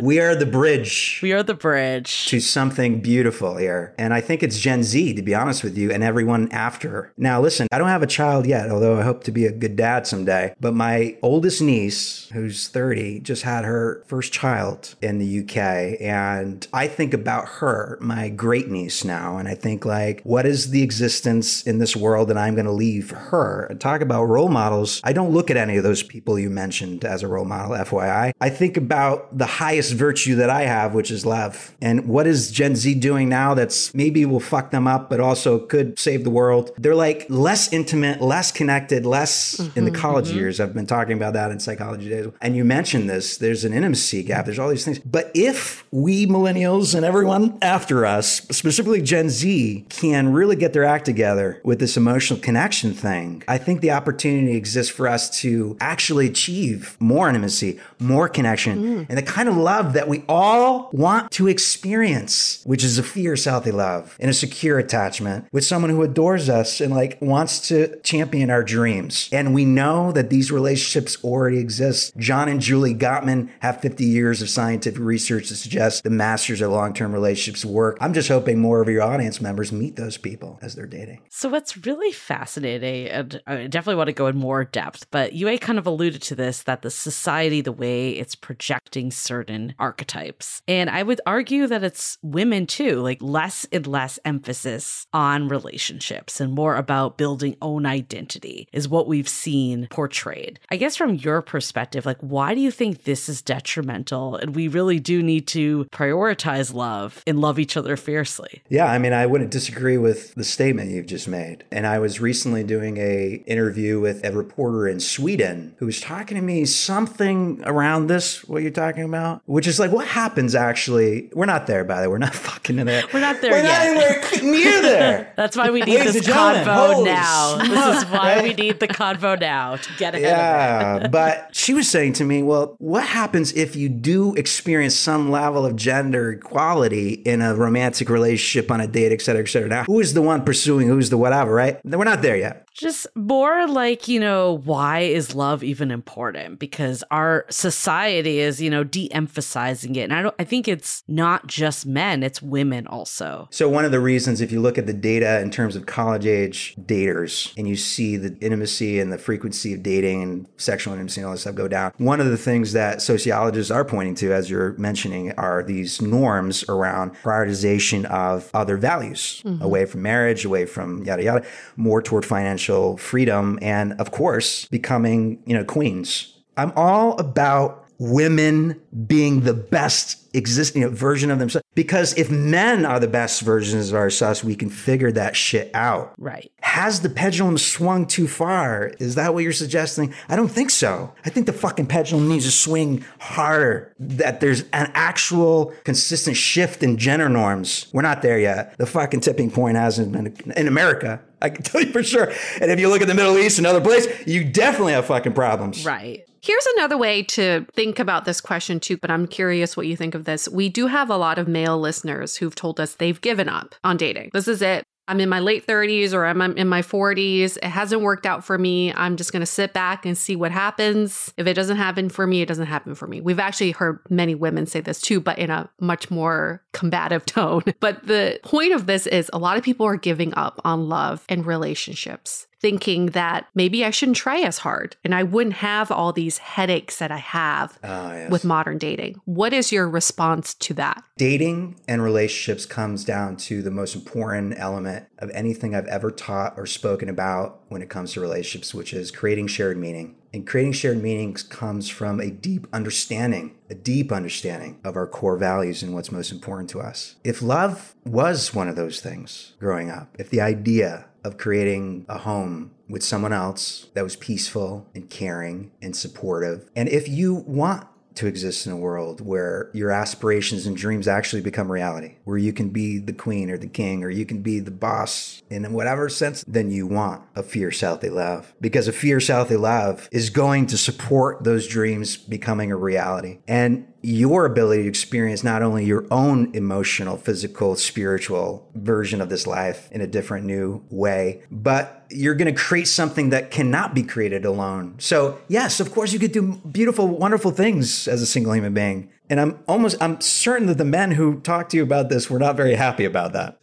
[0.00, 1.20] we are the bridge.
[1.22, 2.26] We are the bridge.
[2.26, 3.94] to something beautiful here.
[3.98, 7.12] And I think it's Gen Z, to be honest with you, and everyone after.
[7.16, 9.76] Now, listen, I don't have a child yet, although I hope to be a good
[9.76, 10.54] dad someday.
[10.60, 16.00] But my oldest niece, who's 30, just had her first child in the UK.
[16.00, 19.36] And I think about her, my great niece now.
[19.36, 22.72] And I think, like, what is the existence in this world that I'm going to
[22.72, 23.66] leave her?
[23.68, 25.00] And talk about role models.
[25.04, 28.32] I don't look at any of those people you mentioned as a role model, FYI.
[28.40, 31.76] I think about the highest virtue that I have, which is love.
[31.82, 35.58] And what is Gen Z doing now that's maybe will fuck them up, but also
[35.58, 36.70] could save the world?
[36.78, 40.38] They're like less intimate, less connected, less mm-hmm, in the college mm-hmm.
[40.38, 40.60] years.
[40.60, 42.32] I've been talking about that in Psychology Today.
[42.40, 44.98] And you mentioned this there's an intimacy gap, there's all these things.
[45.00, 50.84] But if we millennials and everyone after us, specifically Gen Z, can really get their
[50.84, 55.76] act together with this emotional connection thing, I think the opportunity exists for us to
[55.80, 59.06] actually achieve more intimacy, more connection, mm.
[59.08, 63.44] and the kind of love that we all want to experience, which is a fierce,
[63.44, 67.98] healthy love and a secure attachment with someone who adores us and like wants to
[68.02, 69.28] champion our dreams.
[69.32, 72.16] And we know that these relationships already exist.
[72.16, 76.70] John and Julie Gottman have 50 years of scientific research to suggest the master of
[76.70, 77.98] long term relationships work.
[78.00, 81.22] I'm just hoping more of your audience members meet those people as they're dating.
[81.30, 85.58] So, what's really fascinating, and I definitely want to go in more depth, but Yue
[85.58, 90.62] kind of alluded to this that the society, the way it's projecting certain archetypes.
[90.68, 96.40] And I would argue that it's women too, like less and less emphasis on relationships
[96.40, 100.58] and more about building own identity is what we've seen portrayed.
[100.70, 104.36] I guess from your perspective, like, why do you think this is detrimental?
[104.36, 108.62] And we really do need to prioritize love and love each other fiercely.
[108.68, 111.64] Yeah, I mean, I wouldn't disagree with the statement you've just made.
[111.70, 116.36] And I was recently doing a interview with a reporter in Sweden who was talking
[116.36, 121.30] to me something around this, what you're talking about, which is like what happens actually.
[121.32, 122.12] We're not there, by the way.
[122.12, 123.04] We're not fucking in there.
[123.12, 123.96] We're not there We're yet.
[123.96, 125.32] not anywhere near there.
[125.36, 127.56] That's why we need Ladies this convo now.
[127.56, 128.42] This is why right?
[128.42, 131.04] we need the convo now to get ahead of it.
[131.04, 135.30] Yeah, but she was saying to me, well, what happens if you do experience some
[135.30, 139.68] level of gender equality in a romantic relationship on a date, et cetera, et cetera?
[139.68, 141.78] Now, who is the one pursuing who's the whatever, right?
[141.84, 142.66] We're not there yet.
[142.74, 146.58] Just more like, you know, why is love even important?
[146.58, 150.04] Because our society is, you know, de-emphasizing it.
[150.04, 153.48] And I don't I think it's not just men, it's women also.
[153.50, 156.24] So one of the reasons, if you look at the data in terms of college
[156.24, 161.20] age daters, and you see the intimacy and the frequency of dating and sexual intimacy
[161.20, 164.32] and all this stuff go down, one of the things that sociologists are pointing to,
[164.32, 169.62] as you're mentioning, are these norms around prioritization of other values, mm-hmm.
[169.62, 172.61] away from marriage, away from yada yada, more toward financial
[172.96, 176.34] freedom, and of course, becoming you know queens.
[176.56, 181.64] I'm all about women being the best existing you know, version of themselves.
[181.74, 186.12] Because if men are the best versions of ourselves, we can figure that shit out.
[186.18, 186.50] Right.
[186.62, 188.92] Has the pendulum swung too far?
[188.98, 190.12] Is that what you're suggesting?
[190.28, 191.14] I don't think so.
[191.24, 193.94] I think the fucking pendulum needs to swing harder.
[194.00, 197.86] That there's an actual consistent shift in gender norms.
[197.92, 198.76] We're not there yet.
[198.78, 201.20] The fucking tipping point hasn't been in America.
[201.42, 202.32] I can tell you for sure.
[202.60, 205.34] And if you look at the Middle East and other places, you definitely have fucking
[205.34, 205.84] problems.
[205.84, 206.24] Right.
[206.42, 210.16] Here's another way to think about this question too, but I'm curious what you think
[210.16, 210.48] of this.
[210.48, 213.96] We do have a lot of male listeners who've told us they've given up on
[213.96, 214.30] dating.
[214.32, 214.84] This is it.
[215.12, 217.58] I'm in my late 30s or I'm in my 40s.
[217.58, 218.94] It hasn't worked out for me.
[218.94, 221.34] I'm just going to sit back and see what happens.
[221.36, 223.20] If it doesn't happen for me, it doesn't happen for me.
[223.20, 227.62] We've actually heard many women say this too, but in a much more combative tone.
[227.78, 231.26] But the point of this is a lot of people are giving up on love
[231.28, 236.12] and relationships thinking that maybe I shouldn't try as hard and I wouldn't have all
[236.12, 238.30] these headaches that I have Oh, yes.
[238.30, 239.20] with modern dating.
[239.24, 241.02] What is your response to that?
[241.18, 246.54] Dating and relationships comes down to the most important element of anything I've ever taught
[246.56, 250.16] or spoken about when it comes to relationships, which is creating shared meaning.
[250.34, 255.36] And creating shared meanings comes from a deep understanding, a deep understanding of our core
[255.36, 257.16] values and what's most important to us.
[257.22, 262.18] If love was one of those things growing up, if the idea of creating a
[262.18, 267.86] home with someone else that was peaceful and caring and supportive, and if you want
[268.14, 272.52] to exist in a world where your aspirations and dreams actually become reality, where you
[272.52, 276.08] can be the queen or the king, or you can be the boss in whatever
[276.08, 278.54] sense, then you want a fierce, healthy love.
[278.60, 283.38] Because a fierce, healthy love is going to support those dreams becoming a reality.
[283.48, 289.46] And your ability to experience not only your own emotional, physical, spiritual version of this
[289.46, 294.02] life in a different new way, but you're going to create something that cannot be
[294.02, 294.96] created alone.
[294.98, 299.08] So, yes, of course, you could do beautiful, wonderful things as a single human being.
[299.30, 302.38] And I'm almost, I'm certain that the men who talked to you about this were
[302.38, 303.58] not very happy about that.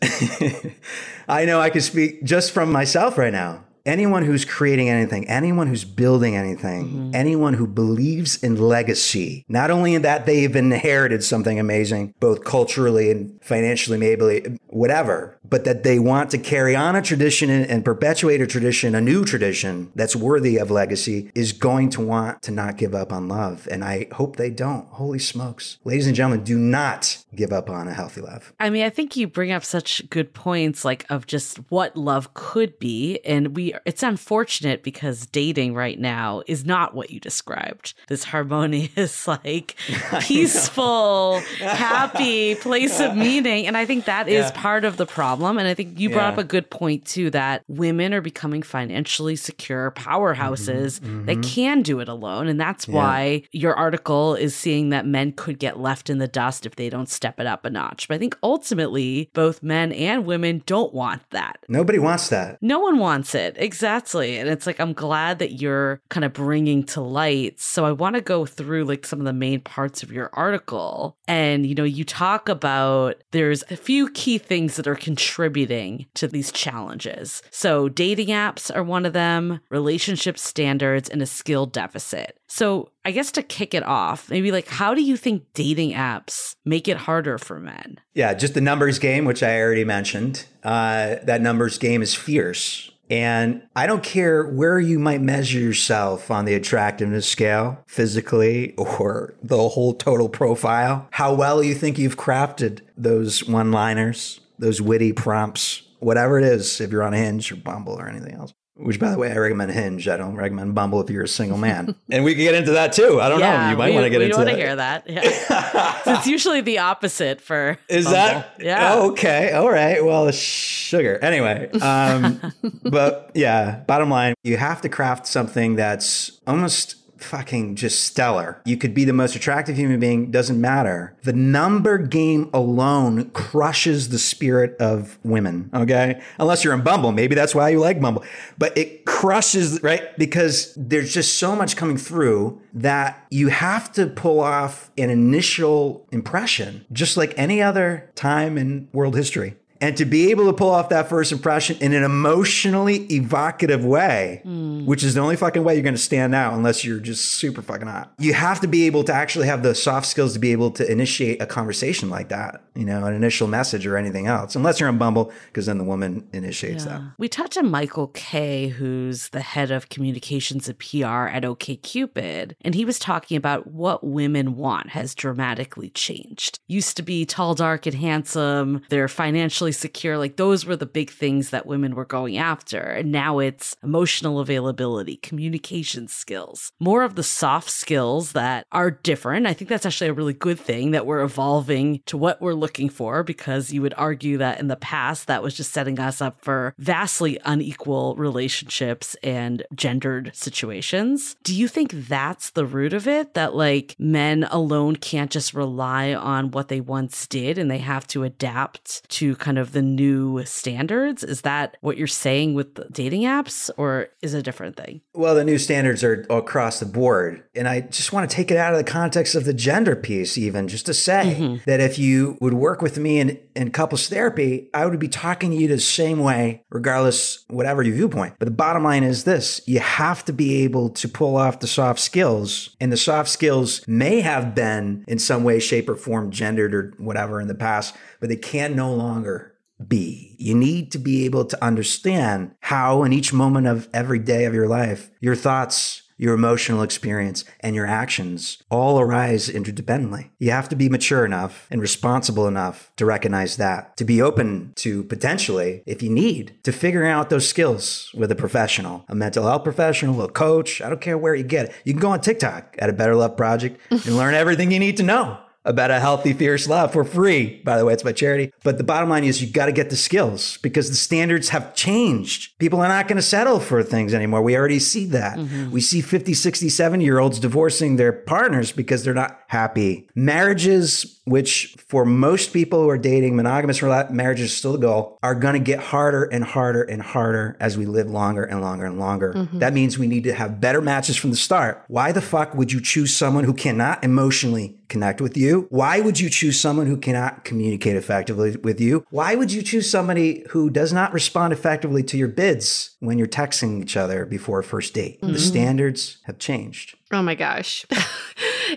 [1.28, 3.65] I know I can speak just from myself right now.
[3.86, 7.15] Anyone who's creating anything, anyone who's building anything, mm-hmm.
[7.15, 13.12] anyone who believes in legacy, not only in that they've inherited something amazing, both culturally
[13.12, 17.84] and financially, maybe whatever, but that they want to carry on a tradition and, and
[17.84, 22.52] perpetuate a tradition, a new tradition that's worthy of legacy, is going to want to
[22.52, 23.68] not give up on love.
[23.72, 24.88] And I hope they don't.
[24.89, 25.80] Holy smokes.
[25.84, 28.54] Ladies and gentlemen, do not give up on a healthy love.
[28.60, 32.34] I mean, I think you bring up such good points, like of just what love
[32.34, 33.20] could be.
[33.26, 37.93] And we, it's unfortunate because dating right now is not what you described.
[38.08, 39.75] This harmonious, like
[40.21, 43.67] peaceful, happy place of meaning.
[43.67, 45.58] And I think that is part of the problem.
[45.58, 49.36] And I think you brought up a good point too that women are becoming financially
[49.36, 51.25] secure powerhouses mm-hmm, mm-hmm.
[51.25, 52.47] that can do it alone.
[52.47, 56.65] And that's why your article is seeing that men could get left in the dust
[56.65, 58.08] if they don't step it up a notch.
[58.08, 61.63] But I think ultimately, both men and women don't want that.
[61.67, 62.57] Nobody wants that.
[62.61, 63.55] No one wants it.
[63.60, 64.38] Exactly.
[64.38, 67.60] And it's like, I'm glad that you're kind of bringing to light.
[67.60, 71.18] So I want to go through like some of the main parts of your article.
[71.28, 76.28] And, you know, you talk about there's a few key things that are contributing to
[76.28, 77.41] these challenges.
[77.51, 82.39] So dating apps are one of them, relationship standards, and a skill deficit.
[82.47, 86.55] So I guess to kick it off, maybe like, how do you think dating apps
[86.66, 87.99] make it harder for men?
[88.14, 90.45] Yeah, just the numbers game, which I already mentioned.
[90.64, 92.91] Uh, that numbers game is fierce.
[93.10, 99.34] And I don't care where you might measure yourself on the attractiveness scale, physically or
[99.41, 105.12] the whole total profile, how well you think you've crafted those one liners, those witty
[105.14, 108.53] prompts, whatever it is, if you're on a Hinge or Bumble or anything else.
[108.82, 110.07] Which, by the way, I recommend Hinge.
[110.07, 111.95] I don't recommend Bumble if you're a single man.
[112.09, 113.19] and we can get into that too.
[113.19, 113.71] I don't yeah, know.
[113.71, 115.05] You might want to get we into want to hear that.
[115.09, 116.01] Yeah.
[116.03, 117.77] so it's usually the opposite for.
[117.89, 118.17] Is Bumble.
[118.17, 118.55] that?
[118.59, 118.93] Yeah.
[118.93, 119.51] Oh, okay.
[119.51, 120.03] All right.
[120.03, 121.19] Well, sugar.
[121.21, 122.53] Anyway, um,
[122.84, 128.61] but yeah, bottom line, you have to craft something that's almost fucking just stellar.
[128.65, 131.15] You could be the most attractive human being, doesn't matter.
[131.24, 136.22] The number game alone crushes the spirit of women, okay?
[136.39, 138.24] Unless you're in Bumble, maybe that's why you like Bumble.
[138.57, 140.17] But it crushes, right?
[140.17, 146.07] Because there's just so much coming through that you have to pull off an initial
[146.11, 149.55] impression, just like any other time in world history.
[149.82, 154.41] And to be able to pull off that first impression in an emotionally evocative way,
[154.43, 157.61] which is the only fucking way you're going to stand out unless you're just super
[157.61, 158.11] fucking hot.
[158.17, 160.91] You have to be able to actually have the soft skills to be able to
[160.91, 164.88] initiate a conversation like that, you know, an initial message or anything else, unless you're
[164.88, 167.01] on Bumble, because then the woman initiates that.
[167.17, 172.73] We talked to Michael Kaye, who's the head of communications and PR at OKCupid, and
[172.73, 176.59] he was talking about what women want has dramatically changed.
[176.67, 178.82] Used to be tall, dark, and handsome.
[178.88, 180.17] They're financially secure.
[180.17, 182.80] Like those were the big things that women were going after.
[182.80, 189.47] And now it's emotional availability, communication skills, more of the soft skills that are different.
[189.47, 192.89] I think that's actually a really good thing that we're evolving to what we're looking
[192.89, 196.39] for because you would argue that in the past that was just setting us up
[196.39, 201.36] for vastly unequal relationships and gendered situations.
[201.43, 203.34] Do you think that's the root of it?
[203.34, 208.05] That like men alone can't just rely on what they once did and they have
[208.09, 211.24] to adapt to kind of the new standards?
[211.24, 215.01] Is that what you're saying with the dating apps or is it a different thing?
[215.15, 217.43] Well, the new standards are across the board.
[217.55, 220.38] And I just want to take it out of the context of the gender piece,
[220.38, 221.55] even just to say mm-hmm.
[221.65, 225.52] that if you would work with me in, in couples therapy, I would be talking
[225.52, 228.36] to you the same way, regardless, whatever your viewpoint.
[228.39, 231.68] But the bottom line is this you have to be able to pull off the
[231.68, 232.76] soft skills.
[232.80, 236.93] And the soft skills may have been in some way, shape, or form gendered or
[236.97, 239.56] whatever in the past, but they can no longer
[239.88, 240.36] be.
[240.38, 244.54] You need to be able to understand how, in each moment of every day of
[244.54, 250.30] your life, your thoughts, your emotional experience, and your actions all arise interdependently.
[250.38, 254.74] You have to be mature enough and responsible enough to recognize that, to be open
[254.76, 259.47] to potentially, if you need, to figuring out those skills with a professional, a mental
[259.47, 260.82] health professional, a coach.
[260.82, 261.76] I don't care where you get it.
[261.86, 264.97] You can go on TikTok at a Better Love Project and learn everything you need
[264.97, 267.62] to know about a healthy, fierce love for free.
[267.64, 268.51] By the way, it's my charity.
[268.64, 271.76] But the bottom line is you got to get the skills because the standards have
[271.76, 272.57] changed.
[272.60, 274.41] People are not going to settle for things anymore.
[274.41, 275.38] We already see that.
[275.38, 275.72] Mm-hmm.
[275.72, 280.07] We see 50, 60, 70 year olds divorcing their partners because they're not happy.
[280.16, 285.36] Marriages, which for most people who are dating, monogamous marriages is still the goal, are
[285.36, 288.97] going to get harder and harder and harder as we live longer and longer and
[288.97, 289.34] longer.
[289.34, 289.60] Mm-hmm.
[289.60, 291.84] That means we need to have better matches from the start.
[291.88, 295.49] Why the fuck would you choose someone who cannot emotionally connect with you?
[295.70, 299.06] Why would you choose someone who cannot communicate effectively with you?
[299.10, 303.28] Why would you choose somebody who does not respond effectively to your bids when you're
[303.28, 305.22] texting each other before a first date?
[305.22, 305.38] The mm-hmm.
[305.38, 306.97] standards have changed.
[307.12, 307.86] Oh my gosh.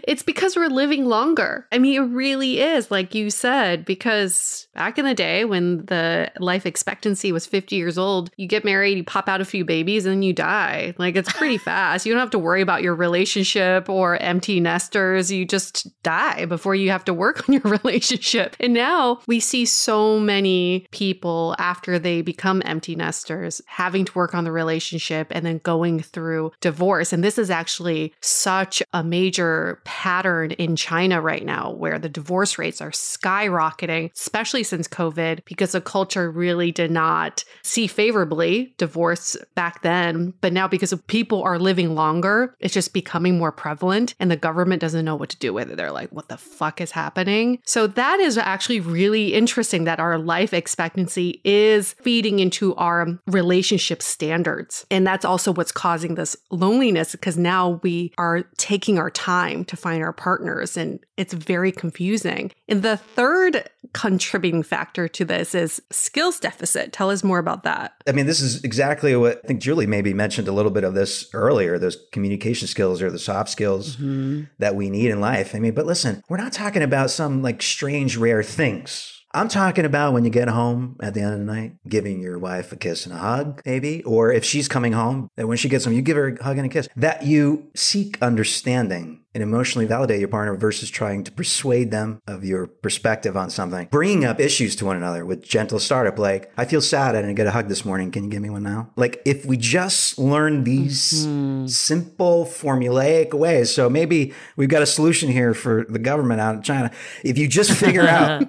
[0.05, 1.66] it's because we're living longer.
[1.72, 6.30] I mean, it really is, like you said, because back in the day when the
[6.38, 10.07] life expectancy was 50 years old, you get married, you pop out a few babies,
[10.07, 10.95] and then you die.
[10.99, 12.07] Like it's pretty fast.
[12.07, 15.30] You don't have to worry about your relationship or empty nesters.
[15.30, 18.57] You just die before you have to work on your relationship.
[18.61, 24.34] And now we see so many people after they become empty nesters having to work
[24.34, 27.12] on the relationship and then going through divorce.
[27.12, 32.59] And this is actually such a major pattern in China right now where the divorce
[32.59, 39.37] rates are skyrocketing, especially since COVID, because the culture really did not see favorably divorce
[39.55, 40.35] back then.
[40.41, 44.80] But now, because people are living longer, it's just becoming more prevalent and the government
[44.80, 45.76] doesn't know what to do with it.
[45.76, 47.61] They're like, what the fuck is happening?
[47.64, 54.03] So that is actually really interesting that our life expectancy is feeding into our relationship
[54.03, 54.87] standards.
[54.91, 59.77] And that's also what's causing this loneliness because now we are taking our time to
[59.77, 62.53] find our partners and it's very confusing.
[62.68, 66.93] And the third contributing factor to this is skills deficit.
[66.93, 67.95] Tell us more about that.
[68.07, 70.95] I mean, this is exactly what I think Julie maybe mentioned a little bit of
[70.95, 74.43] this earlier those communication skills or the soft skills mm-hmm.
[74.59, 75.55] that we need in life.
[75.55, 79.23] I mean, but listen, we're not talking about some like strange, rare things.
[79.35, 82.39] I'm talking about when you get home at the end of the night, giving your
[82.39, 85.70] wife a kiss and a hug, maybe, or if she's coming home, that when she
[85.70, 89.43] gets home, you give her a hug and a kiss, that you seek understanding and
[89.43, 93.89] emotionally validate your partner versus trying to persuade them of your perspective on something.
[93.91, 97.37] Bringing up issues to one another with gentle startup, like, I feel sad I didn't
[97.37, 98.11] get a hug this morning.
[98.11, 98.91] Can you give me one now?
[98.97, 101.66] Like, if we just learn these mm-hmm.
[101.66, 106.62] simple, formulaic ways, so maybe we've got a solution here for the government out in
[106.62, 106.91] China.
[107.24, 108.45] If you just figure out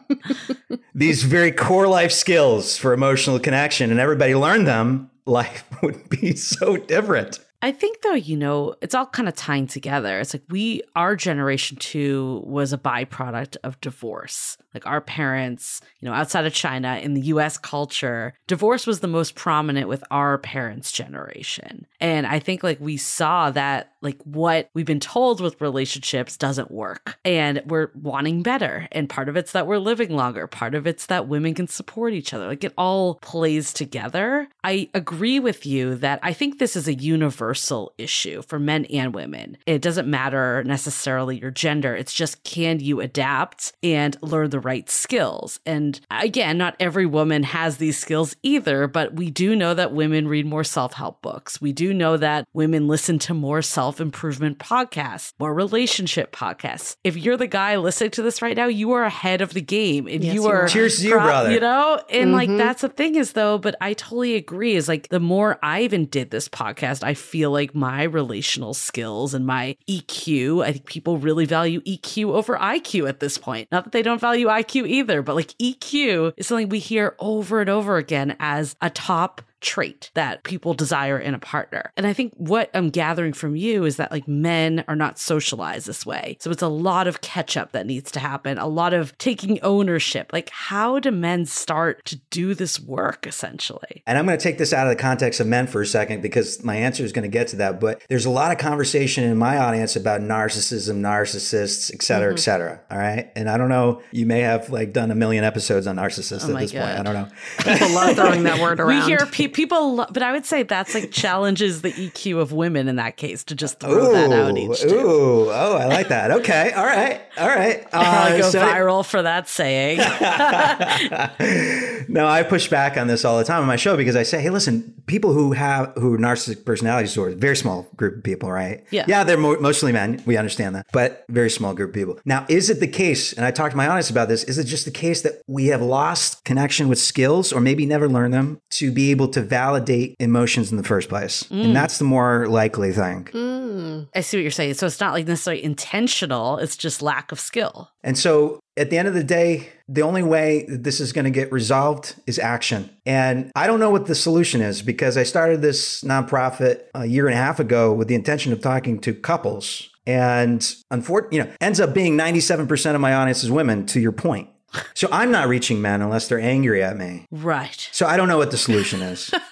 [0.95, 6.35] these very core life skills for emotional connection and everybody learn them, life would be
[6.35, 7.39] so different.
[7.63, 10.19] I think though, you know, it's all kind of tying together.
[10.19, 14.57] It's like we, our generation too, was a byproduct of divorce.
[14.73, 19.07] Like our parents, you know, outside of China in the US culture, divorce was the
[19.07, 21.85] most prominent with our parents' generation.
[21.99, 26.69] And I think like we saw that like what we've been told with relationships doesn't
[26.69, 28.87] work and we're wanting better.
[28.91, 32.13] And part of it's that we're living longer, part of it's that women can support
[32.13, 32.47] each other.
[32.47, 34.49] Like it all plays together.
[34.63, 39.15] I agree with you that I think this is a universal issue for men and
[39.15, 39.57] women.
[39.65, 44.89] It doesn't matter necessarily your gender, it's just can you adapt and learn the right
[44.89, 45.59] skills?
[45.65, 50.27] And again, not every woman has these skills either, but we do know that women
[50.27, 51.61] read more self help books.
[51.61, 56.95] We do know that women listen to more self self improvement podcasts, more relationship podcasts.
[57.03, 60.07] If you're the guy listening to this right now, you are ahead of the game
[60.07, 60.67] and yes, you, are.
[60.69, 61.51] Cheers to you, brother.
[61.51, 62.01] You know?
[62.09, 62.33] And mm-hmm.
[62.33, 64.75] like, that's the thing is, though, but I totally agree.
[64.75, 69.33] Is like, the more I even did this podcast, I feel like my relational skills
[69.33, 73.67] and my EQ, I think people really value EQ over IQ at this point.
[73.69, 77.61] Not that they don't value IQ either, but like EQ is something we hear over
[77.61, 81.91] and over again as a top trait that people desire in a partner.
[81.97, 85.87] And I think what I'm gathering from you is that like men are not socialized
[85.87, 86.37] this way.
[86.39, 89.59] So it's a lot of catch up that needs to happen, a lot of taking
[89.61, 90.31] ownership.
[90.33, 94.03] Like, how do men start to do this work essentially?
[94.05, 96.21] And I'm going to take this out of the context of men for a second
[96.21, 97.79] because my answer is going to get to that.
[97.79, 102.37] But there's a lot of conversation in my audience about narcissism, narcissists, et cetera, mm-hmm.
[102.37, 102.81] et cetera.
[102.91, 103.31] All right.
[103.35, 106.55] And I don't know, you may have like done a million episodes on narcissists oh
[106.55, 106.85] at this God.
[106.85, 106.99] point.
[106.99, 107.73] I don't know.
[107.73, 109.05] People love throwing that word around.
[109.05, 112.51] We hear people people, lo- but I would say that's like challenges the EQ of
[112.51, 114.83] women in that case to just throw ooh, that out each.
[114.85, 116.31] Ooh, oh, I like that.
[116.31, 117.87] Okay, all right, all right.
[117.93, 119.97] Uh, probably go so viral for that saying.
[122.09, 124.41] no, I push back on this all the time on my show because I say,
[124.41, 128.51] hey, listen, people who have who are narcissistic personality disorders, very small group of people,
[128.51, 128.83] right?
[128.89, 130.23] Yeah, yeah, they're mo- mostly men.
[130.25, 132.19] We understand that, but very small group of people.
[132.25, 133.33] Now, is it the case?
[133.33, 134.43] And I talked to my audience about this.
[134.45, 138.09] Is it just the case that we have lost connection with skills, or maybe never
[138.09, 141.43] learned them to be able to validate emotions in the first place.
[141.43, 141.65] Mm.
[141.65, 143.25] And that's the more likely thing.
[143.25, 144.07] Mm.
[144.15, 144.75] I see what you're saying.
[144.75, 147.89] So it's not like necessarily intentional, it's just lack of skill.
[148.03, 151.25] And so at the end of the day, the only way that this is going
[151.25, 152.89] to get resolved is action.
[153.05, 157.27] And I don't know what the solution is because I started this nonprofit a year
[157.27, 159.89] and a half ago with the intention of talking to couples.
[160.05, 164.11] And unfortunately, you know, ends up being 97% of my audience is women, to your
[164.11, 164.49] point.
[164.93, 167.27] So I'm not reaching men unless they're angry at me.
[167.31, 167.89] Right.
[167.91, 169.31] So I don't know what the solution is.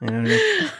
[0.00, 0.70] You know I mean?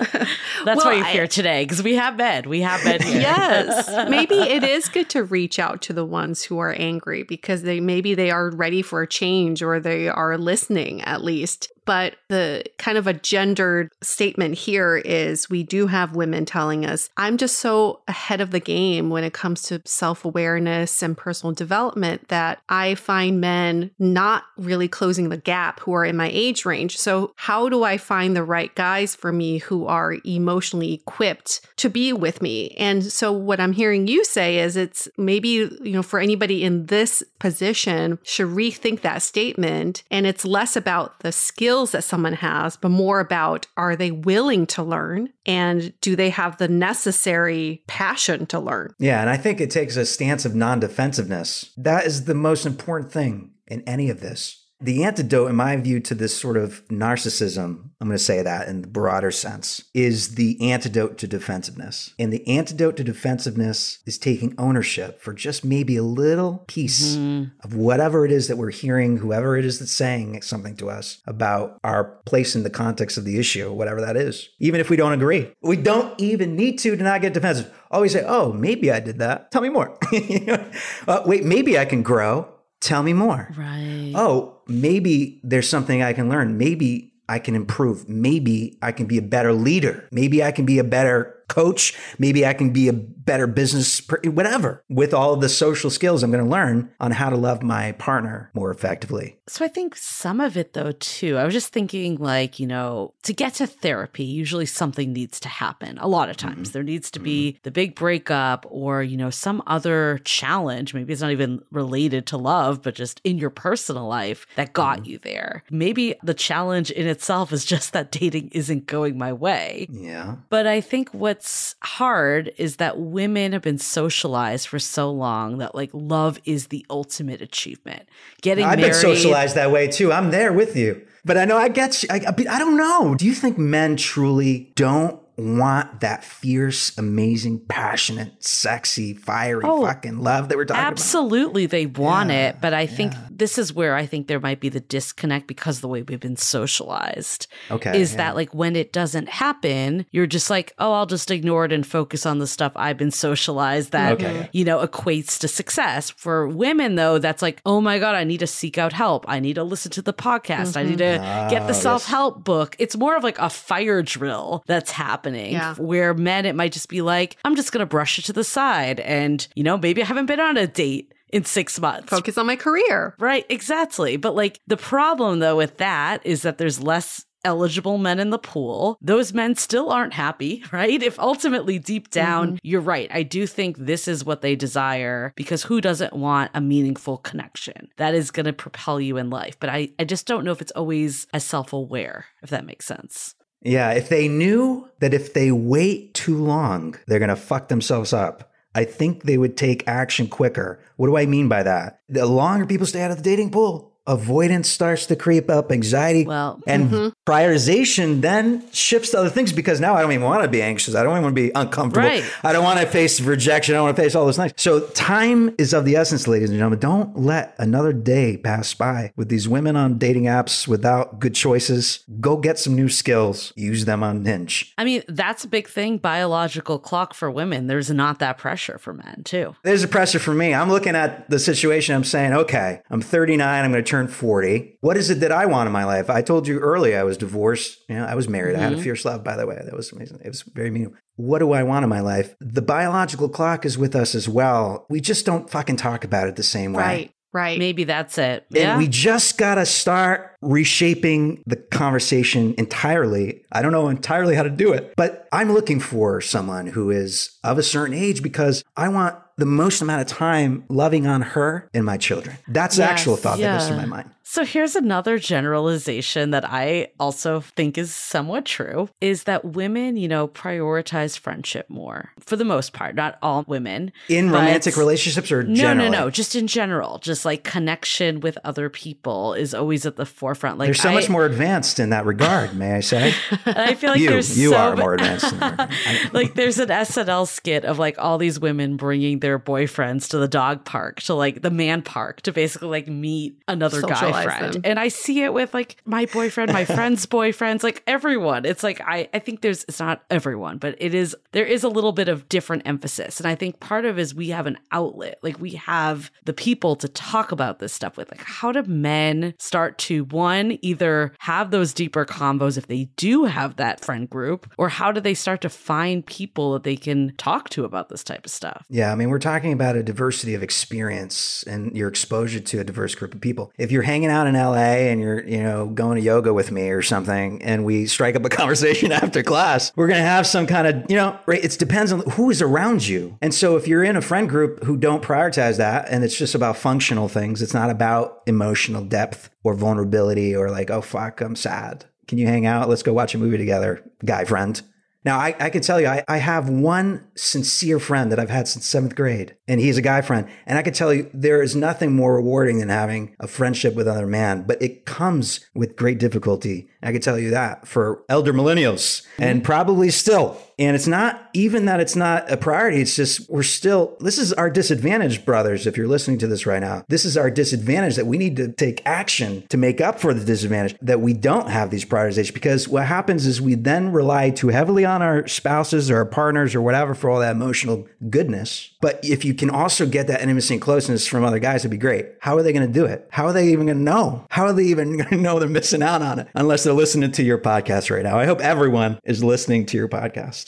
[0.64, 2.46] That's well, why you're I, here today because we have bed.
[2.46, 3.20] We have bed here.
[3.20, 7.62] Yes, maybe it is good to reach out to the ones who are angry because
[7.62, 11.72] they maybe they are ready for a change or they are listening at least.
[11.88, 17.08] But the kind of a gendered statement here is we do have women telling us,
[17.16, 21.54] I'm just so ahead of the game when it comes to self awareness and personal
[21.54, 26.66] development that I find men not really closing the gap who are in my age
[26.66, 26.98] range.
[26.98, 31.88] So, how do I find the right guys for me who are emotionally equipped to
[31.88, 32.72] be with me?
[32.72, 36.84] And so, what I'm hearing you say is it's maybe, you know, for anybody in
[36.84, 40.02] this position should rethink that statement.
[40.10, 44.10] And it's less about the skill skills that someone has, but more about are they
[44.10, 48.92] willing to learn and do they have the necessary passion to learn?
[48.98, 51.70] Yeah, and I think it takes a stance of non defensiveness.
[51.76, 54.66] That is the most important thing in any of this.
[54.80, 58.68] The antidote, in my view, to this sort of narcissism, I'm going to say that
[58.68, 62.14] in the broader sense, is the antidote to defensiveness.
[62.16, 67.16] And the antidote to defensiveness is taking ownership for just maybe a little piece
[67.64, 71.22] of whatever it is that we're hearing, whoever it is that's saying something to us
[71.26, 74.96] about our place in the context of the issue, whatever that is, even if we
[74.96, 75.52] don't agree.
[75.60, 77.72] We don't even need to to not get defensive.
[77.90, 79.50] Always say, oh, maybe I did that.
[79.50, 79.98] Tell me more.
[81.08, 82.54] uh, wait, maybe I can grow.
[82.80, 83.52] Tell me more.
[83.56, 84.12] Right.
[84.14, 86.58] Oh, maybe there's something I can learn.
[86.58, 88.08] Maybe I can improve.
[88.08, 90.08] Maybe I can be a better leader.
[90.12, 91.96] Maybe I can be a better coach.
[92.18, 96.22] Maybe I can be a better business, per- whatever, with all of the social skills
[96.22, 99.38] I'm going to learn on how to love my partner more effectively.
[99.46, 101.36] So I think some of it though too.
[101.36, 105.48] I was just thinking like, you know, to get to therapy, usually something needs to
[105.48, 105.98] happen.
[105.98, 106.48] A lot of mm-hmm.
[106.48, 107.58] times there needs to be mm-hmm.
[107.62, 110.94] the big breakup or, you know, some other challenge.
[110.94, 114.98] Maybe it's not even related to love, but just in your personal life that got
[114.98, 115.10] mm-hmm.
[115.10, 115.64] you there.
[115.70, 119.88] Maybe the challenge in itself is just that dating isn't going my way.
[119.90, 120.36] Yeah.
[120.50, 125.72] But I think what's hard is that women have been socialized for so long that
[125.72, 128.08] like love is the ultimate achievement.
[128.42, 128.90] Getting I've married.
[128.90, 130.12] been socialized that way too.
[130.12, 131.00] I'm there with you.
[131.24, 132.08] But I know I get you.
[132.10, 133.14] I, I don't know.
[133.14, 140.18] Do you think men truly don't want that fierce, amazing, passionate, sexy, fiery Oh, fucking
[140.18, 140.90] love that we're talking about?
[140.92, 142.60] Absolutely, they want Yeah, it.
[142.60, 145.82] But I think this is where I think there might be the disconnect because of
[145.82, 147.46] the way we've been socialized.
[147.70, 148.16] Okay, Is yeah.
[148.18, 151.86] that like when it doesn't happen, you're just like, oh, I'll just ignore it and
[151.86, 156.10] focus on the stuff I've been socialized that, Okay, you know, equates to success.
[156.10, 159.24] For women, though, that's like, oh my God, I need to seek out help.
[159.28, 160.76] I need to listen to the podcast.
[160.76, 161.18] I need to
[161.50, 162.76] get Ah, the self help book.
[162.78, 165.74] It's more of like a fire drill that's happening Yeah.
[165.76, 168.44] where men, it might just be like, I'm just going to brush it to the
[168.44, 169.00] side.
[169.00, 172.08] And, you know, maybe I haven't been on a date in six months.
[172.08, 173.14] Focus on my career.
[173.18, 174.16] Right, exactly.
[174.16, 178.38] But like the problem though with that is that there's less eligible men in the
[178.38, 178.98] pool.
[179.00, 181.02] Those men still aren't happy, right?
[181.02, 182.56] If ultimately deep down, mm-hmm.
[182.62, 183.08] you're right.
[183.12, 187.88] I do think this is what they desire because who doesn't want a meaningful connection
[187.96, 189.58] that is going to propel you in life?
[189.58, 192.86] But I, I just don't know if it's always as self aware, if that makes
[192.86, 193.34] sense.
[193.62, 198.12] Yeah, if they knew that if they wait too long, they're going to fuck themselves
[198.12, 200.78] up, I think they would take action quicker.
[200.94, 201.98] What do I mean by that?
[202.08, 206.24] The longer people stay out of the dating pool, avoidance starts to creep up, anxiety
[206.24, 207.08] Well, and mm-hmm.
[207.30, 210.94] prioritization then shifts to other things because now I don't even want to be anxious.
[210.94, 212.08] I don't even want to be uncomfortable.
[212.08, 212.24] Right.
[212.42, 213.74] I don't want to face rejection.
[213.74, 214.52] I don't want to face all those things.
[214.56, 216.78] So time is of the essence, ladies and gentlemen.
[216.78, 222.04] Don't let another day pass by with these women on dating apps without good choices.
[222.20, 223.52] Go get some new skills.
[223.56, 224.72] Use them on Hinge.
[224.78, 225.98] I mean, that's a big thing.
[225.98, 227.66] Biological clock for women.
[227.66, 229.54] There's not that pressure for men, too.
[229.62, 230.54] There's a pressure for me.
[230.54, 231.94] I'm looking at the situation.
[231.94, 233.64] I'm saying, okay, I'm 39.
[233.64, 234.78] I'm going to turn 40.
[234.80, 236.08] What is it that I want in my life?
[236.08, 237.78] I told you earlier I was divorced.
[237.88, 238.54] You know, I was married.
[238.54, 238.84] I had a mm-hmm.
[238.84, 239.60] fierce love, by the way.
[239.64, 240.20] That was amazing.
[240.24, 240.98] It was very meaningful.
[241.16, 242.36] What do I want in my life?
[242.38, 244.86] The biological clock is with us as well.
[244.88, 246.82] We just don't fucking talk about it the same way.
[246.82, 247.14] Right.
[247.32, 247.58] Right.
[247.58, 248.46] Maybe that's it.
[248.50, 248.78] And Yeah.
[248.78, 253.42] we just got to start reshaping the conversation entirely.
[253.52, 257.38] I don't know entirely how to do it, but I'm looking for someone who is
[257.44, 261.70] of a certain age because I want the most amount of time loving on her
[261.72, 262.36] and my children.
[262.48, 264.10] That's the actual Yes, thought that goes through my mind.
[264.30, 270.06] So here's another generalization that I also think is somewhat true is that women, you
[270.06, 273.90] know, prioritize friendship more for the most part, not all women.
[274.10, 275.88] In romantic relationships or No, generally?
[275.88, 280.04] no, no, just in general, just like connection with other people is always at the
[280.04, 280.58] forefront.
[280.58, 283.14] Like They're so I, much more advanced in that regard, may I say?
[283.46, 285.70] I feel like you there's you so are more advanced in that regard.
[285.86, 290.18] I- like there's an SNL skit of like all these women bringing their boyfriends to
[290.18, 294.38] the dog park to like the man park to basically like meet another guy Socialize
[294.38, 294.54] friend.
[294.54, 294.62] them.
[294.64, 298.44] And I see it with like my boyfriend, my friend's boyfriends, like everyone.
[298.44, 301.68] It's like I I think there's it's not everyone, but it is there is a
[301.68, 303.20] little bit of different emphasis.
[303.20, 305.18] And I think part of is we have an outlet.
[305.22, 308.10] Like we have the people to talk about this stuff with.
[308.10, 313.24] Like how do men start to one either have those deeper combos if they do
[313.24, 317.14] have that friend group or how do they start to find people that they can
[317.16, 318.64] talk to about this type of stuff?
[318.68, 322.64] Yeah, I mean, we're talking about a diversity of experience and your exposure to a
[322.64, 323.52] diverse group of people.
[323.58, 326.50] If you're hanging hanging out in LA and you're, you know, going to yoga with
[326.50, 330.26] me or something, and we strike up a conversation after class, we're going to have
[330.26, 331.44] some kind of, you know, right?
[331.44, 333.16] It depends on who is around you.
[333.20, 336.34] And so if you're in a friend group who don't prioritize that and it's just
[336.34, 341.36] about functional things, it's not about emotional depth or vulnerability or like, oh, fuck, I'm
[341.36, 341.84] sad.
[342.06, 342.68] Can you hang out?
[342.68, 344.60] Let's go watch a movie together, guy friend.
[345.08, 348.46] Now, I, I can tell you, I, I have one sincere friend that I've had
[348.46, 350.28] since seventh grade, and he's a guy friend.
[350.44, 353.88] And I can tell you, there is nothing more rewarding than having a friendship with
[353.88, 356.68] another man, but it comes with great difficulty.
[356.82, 360.36] I can tell you that for elder millennials, and probably still.
[360.58, 362.80] And it's not even that it's not a priority.
[362.80, 365.66] It's just we're still, this is our disadvantage, brothers.
[365.66, 368.48] If you're listening to this right now, this is our disadvantage that we need to
[368.52, 372.34] take action to make up for the disadvantage that we don't have these prioritizations.
[372.34, 376.54] Because what happens is we then rely too heavily on our spouses or our partners
[376.54, 378.70] or whatever for all that emotional goodness.
[378.80, 381.76] But if you can also get that intimacy and closeness from other guys, it'd be
[381.76, 382.06] great.
[382.20, 383.06] How are they going to do it?
[383.10, 384.26] How are they even going to know?
[384.30, 387.12] How are they even going to know they're missing out on it unless they're listening
[387.12, 388.18] to your podcast right now?
[388.18, 390.47] I hope everyone is listening to your podcast.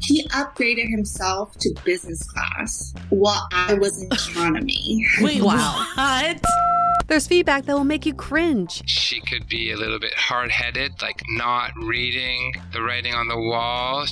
[0.00, 5.06] He upgraded himself to business class while I was in economy.
[5.20, 5.86] Wait, wow.
[5.94, 6.42] What?
[7.06, 8.88] There's feedback that will make you cringe.
[8.88, 13.36] She could be a little bit hard headed, like not reading the writing on the
[13.36, 14.06] wall.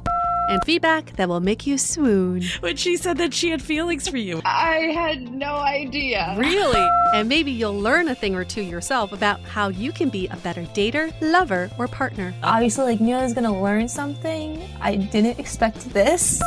[0.49, 2.43] And feedback that will make you swoon.
[2.61, 4.41] When she said that she had feelings for you.
[4.47, 6.35] I had no idea.
[6.39, 6.89] Really?
[7.13, 10.37] And maybe you'll learn a thing or two yourself about how you can be a
[10.37, 12.35] better dater, lover, or partner.
[12.43, 14.67] Obviously, like Neil is gonna learn something.
[14.81, 16.41] I didn't expect this.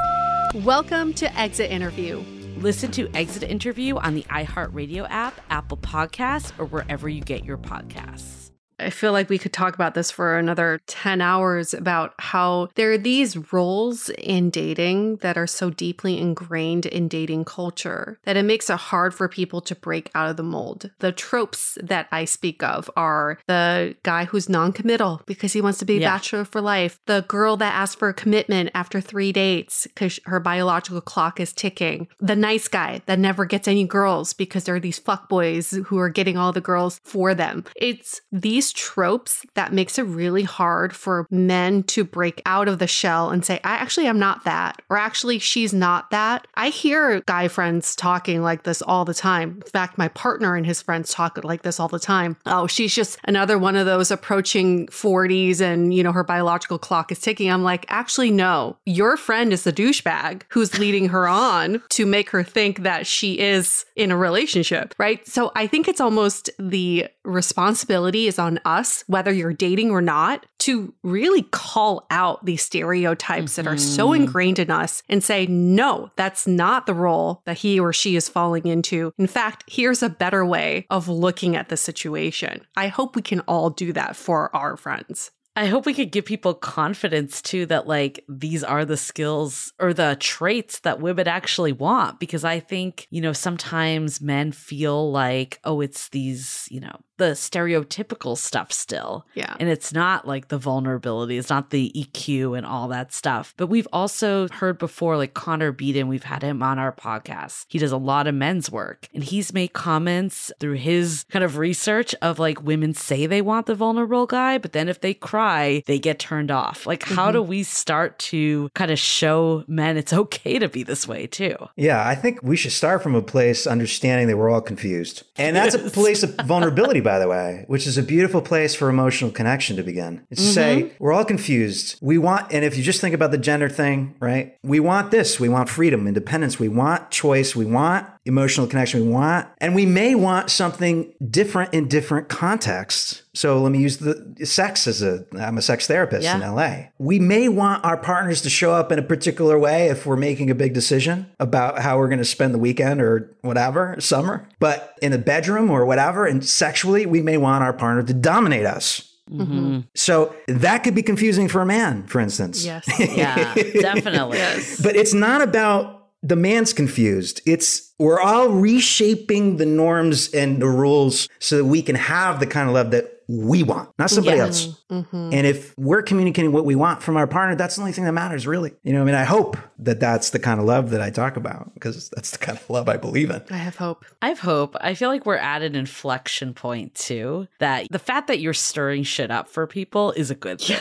[0.53, 2.23] Welcome to Exit Interview.
[2.57, 7.57] Listen to Exit Interview on the iHeartRadio app, Apple Podcasts, or wherever you get your
[7.57, 8.40] podcasts.
[8.81, 12.91] I feel like we could talk about this for another 10 hours about how there
[12.91, 18.43] are these roles in dating that are so deeply ingrained in dating culture that it
[18.43, 20.89] makes it hard for people to break out of the mold.
[20.99, 25.79] The tropes that I speak of are the guy who's non committal because he wants
[25.79, 26.09] to be Yeah.
[26.11, 30.39] bachelor for life, the girl that asks for a commitment after three dates because her
[30.39, 34.79] biological clock is ticking, the nice guy that never gets any girls because there are
[34.79, 37.63] these fuckboys who are getting all the girls for them.
[37.75, 42.87] It's these tropes that makes it really hard for men to break out of the
[42.87, 46.47] shell and say, I actually am not that, or actually she's not that.
[46.55, 49.61] I hear guy friends talking like this all the time.
[49.63, 52.37] In fact, my partner and his friends talk like this all the time.
[52.45, 57.11] Oh, she's just another one of those approaching 40s and, you know, her biological clock
[57.11, 57.51] is ticking.
[57.51, 62.29] I'm like, actually, no, your friend is the douchebag who's leading her on to make
[62.31, 65.25] her think that she is in a relationship, right?
[65.27, 70.45] So I think it's almost the responsibility is on us, whether you're dating or not,
[70.59, 74.23] to really call out these stereotypes that are so mm-hmm.
[74.23, 78.29] ingrained in us and say, no, that's not the role that he or she is
[78.29, 79.13] falling into.
[79.17, 82.65] In fact, here's a better way of looking at the situation.
[82.75, 85.31] I hope we can all do that for our friends.
[85.55, 89.93] I hope we could give people confidence too that like these are the skills or
[89.93, 95.59] the traits that women actually want because I think, you know, sometimes men feel like,
[95.65, 99.27] oh, it's these, you know, the stereotypical stuff still.
[99.35, 99.55] Yeah.
[99.59, 103.53] And it's not like the vulnerability, it's not the EQ and all that stuff.
[103.57, 107.65] But we've also heard before, like Connor Beaton, we've had him on our podcast.
[107.69, 111.59] He does a lot of men's work and he's made comments through his kind of
[111.59, 115.83] research of like women say they want the vulnerable guy, but then if they cry,
[115.85, 116.87] they get turned off.
[116.87, 117.33] Like, how mm-hmm.
[117.33, 121.55] do we start to kind of show men it's okay to be this way too?
[121.75, 125.21] Yeah, I think we should start from a place understanding that we're all confused.
[125.37, 128.89] And that's a place of vulnerability, by the way, which is a beautiful place for
[128.89, 130.25] emotional connection to begin.
[130.29, 131.03] It's to say, mm-hmm.
[131.03, 131.97] we're all confused.
[132.01, 134.57] We want, and if you just think about the gender thing, right?
[134.63, 135.39] We want this.
[135.39, 136.59] We want freedom, independence.
[136.59, 137.55] We want choice.
[137.55, 139.05] We want emotional connection.
[139.05, 143.23] We want, and we may want something different in different contexts.
[143.33, 146.89] So let me use the sex as a, I'm a sex therapist in LA.
[146.99, 150.51] We may want our partners to show up in a particular way if we're making
[150.51, 154.47] a big decision about how we're going to spend the weekend or whatever, summer.
[154.59, 158.65] But in a bedroom or whatever, and sexually, we may want our partner to dominate
[158.65, 159.07] us.
[159.31, 159.81] Mm-hmm.
[159.95, 162.65] So that could be confusing for a man, for instance.
[162.65, 162.85] Yes.
[162.99, 164.37] Yeah, definitely.
[164.37, 164.81] Yes.
[164.81, 167.41] But it's not about the man's confused.
[167.45, 172.47] It's we're all reshaping the norms and the rules so that we can have the
[172.47, 174.43] kind of love that we want, not somebody Yeah.
[174.45, 174.67] else.
[174.91, 175.29] Mm-hmm.
[175.31, 178.11] And if we're communicating what we want from our partner, that's the only thing that
[178.11, 178.73] matters, really.
[178.83, 181.37] You know, I mean, I hope that that's the kind of love that I talk
[181.37, 183.41] about because that's the kind of love I believe in.
[183.49, 184.03] I have hope.
[184.21, 184.75] I have hope.
[184.81, 187.47] I feel like we're at an inflection point too.
[187.59, 190.77] That the fact that you're stirring shit up for people is a good thing.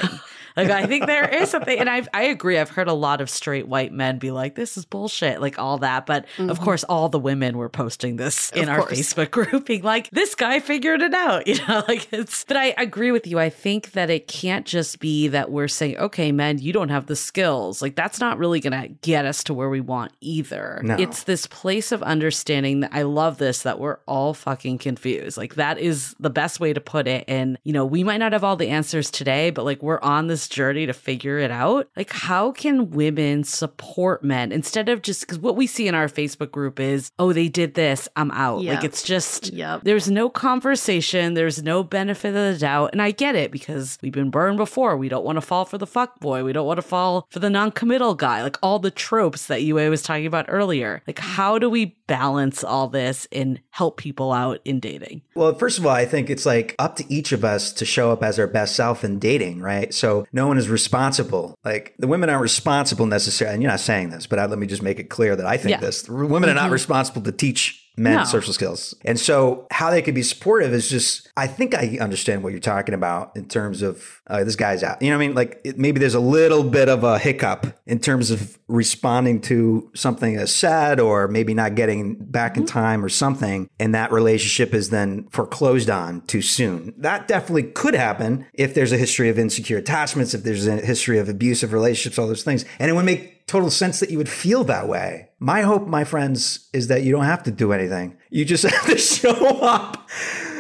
[0.57, 2.59] Like I think there is something, and I I agree.
[2.59, 5.78] I've heard a lot of straight white men be like, "This is bullshit," like all
[5.78, 6.07] that.
[6.07, 6.64] But of mm-hmm.
[6.64, 8.92] course, all the women were posting this in Of our course.
[8.92, 11.84] Facebook group, being like, "This guy figured it out," you know.
[11.88, 12.44] Like it's.
[12.44, 13.38] But I agree with you.
[13.38, 17.07] I think that it can't just be that we're saying, "Okay, men, you don't have
[17.07, 20.80] the skills." Like that's not really gonna get us to where we want either.
[20.84, 20.96] No.
[20.96, 25.36] It's this place of understanding that I love this that we're all fucking confused.
[25.36, 27.24] Like that is the best way to put it.
[27.28, 30.26] And you know, we might not have all the answers today, but like we're on
[30.26, 31.88] this journey to figure it out.
[31.97, 36.09] Like how can women support men instead of just because what we see in our
[36.09, 38.62] Facebook group is, oh, they did this, I'm out.
[38.64, 39.82] Like it's just Yep.
[39.84, 42.91] there's no conversation, there's no benefit of the doubt.
[42.93, 44.97] And I get it because we've been burned before.
[44.97, 46.45] We don't want to fall for the fuck boy.
[46.45, 48.43] We don't want to fall for the non-committal guy.
[48.43, 51.03] Like all the tropes that Yue was talking about earlier.
[51.07, 55.23] Like how do we balance all this and help people out in dating?
[55.37, 58.11] Well, first of all, I think it's like up to each of us to show
[58.11, 59.95] up as our best self in dating, right?
[59.95, 61.55] So no one is responsible.
[61.65, 63.55] Like the women aren't responsible necessarily.
[63.55, 65.57] And you're not saying this, but I, let me just make it clear that I
[65.57, 65.81] think Yeah.
[65.81, 66.09] this.
[66.09, 66.73] Women are not mm-hmm.
[66.73, 68.24] responsible to teach men No.
[68.24, 68.94] social skills.
[69.05, 72.59] And so how they could be supportive is just, I think I understand what you're
[72.61, 75.03] talking about in terms of uh, this guy's out.
[75.03, 75.36] You know what I mean?
[75.36, 79.90] Like it, maybe there's a little bit of a hiccup in terms of responding to
[79.94, 83.68] something that's said or maybe not getting back in time or something.
[83.78, 86.94] And that relationship is then foreclosed on too soon.
[86.96, 91.18] That definitely could happen if there's a history of insecure attachments, if there's a history
[91.18, 92.64] of abusive relationships, all those things.
[92.78, 95.28] And it would make total sense that you would feel that way.
[95.40, 98.16] My hope, my friends, is that you don't have to do anything.
[98.30, 100.09] You just have to show up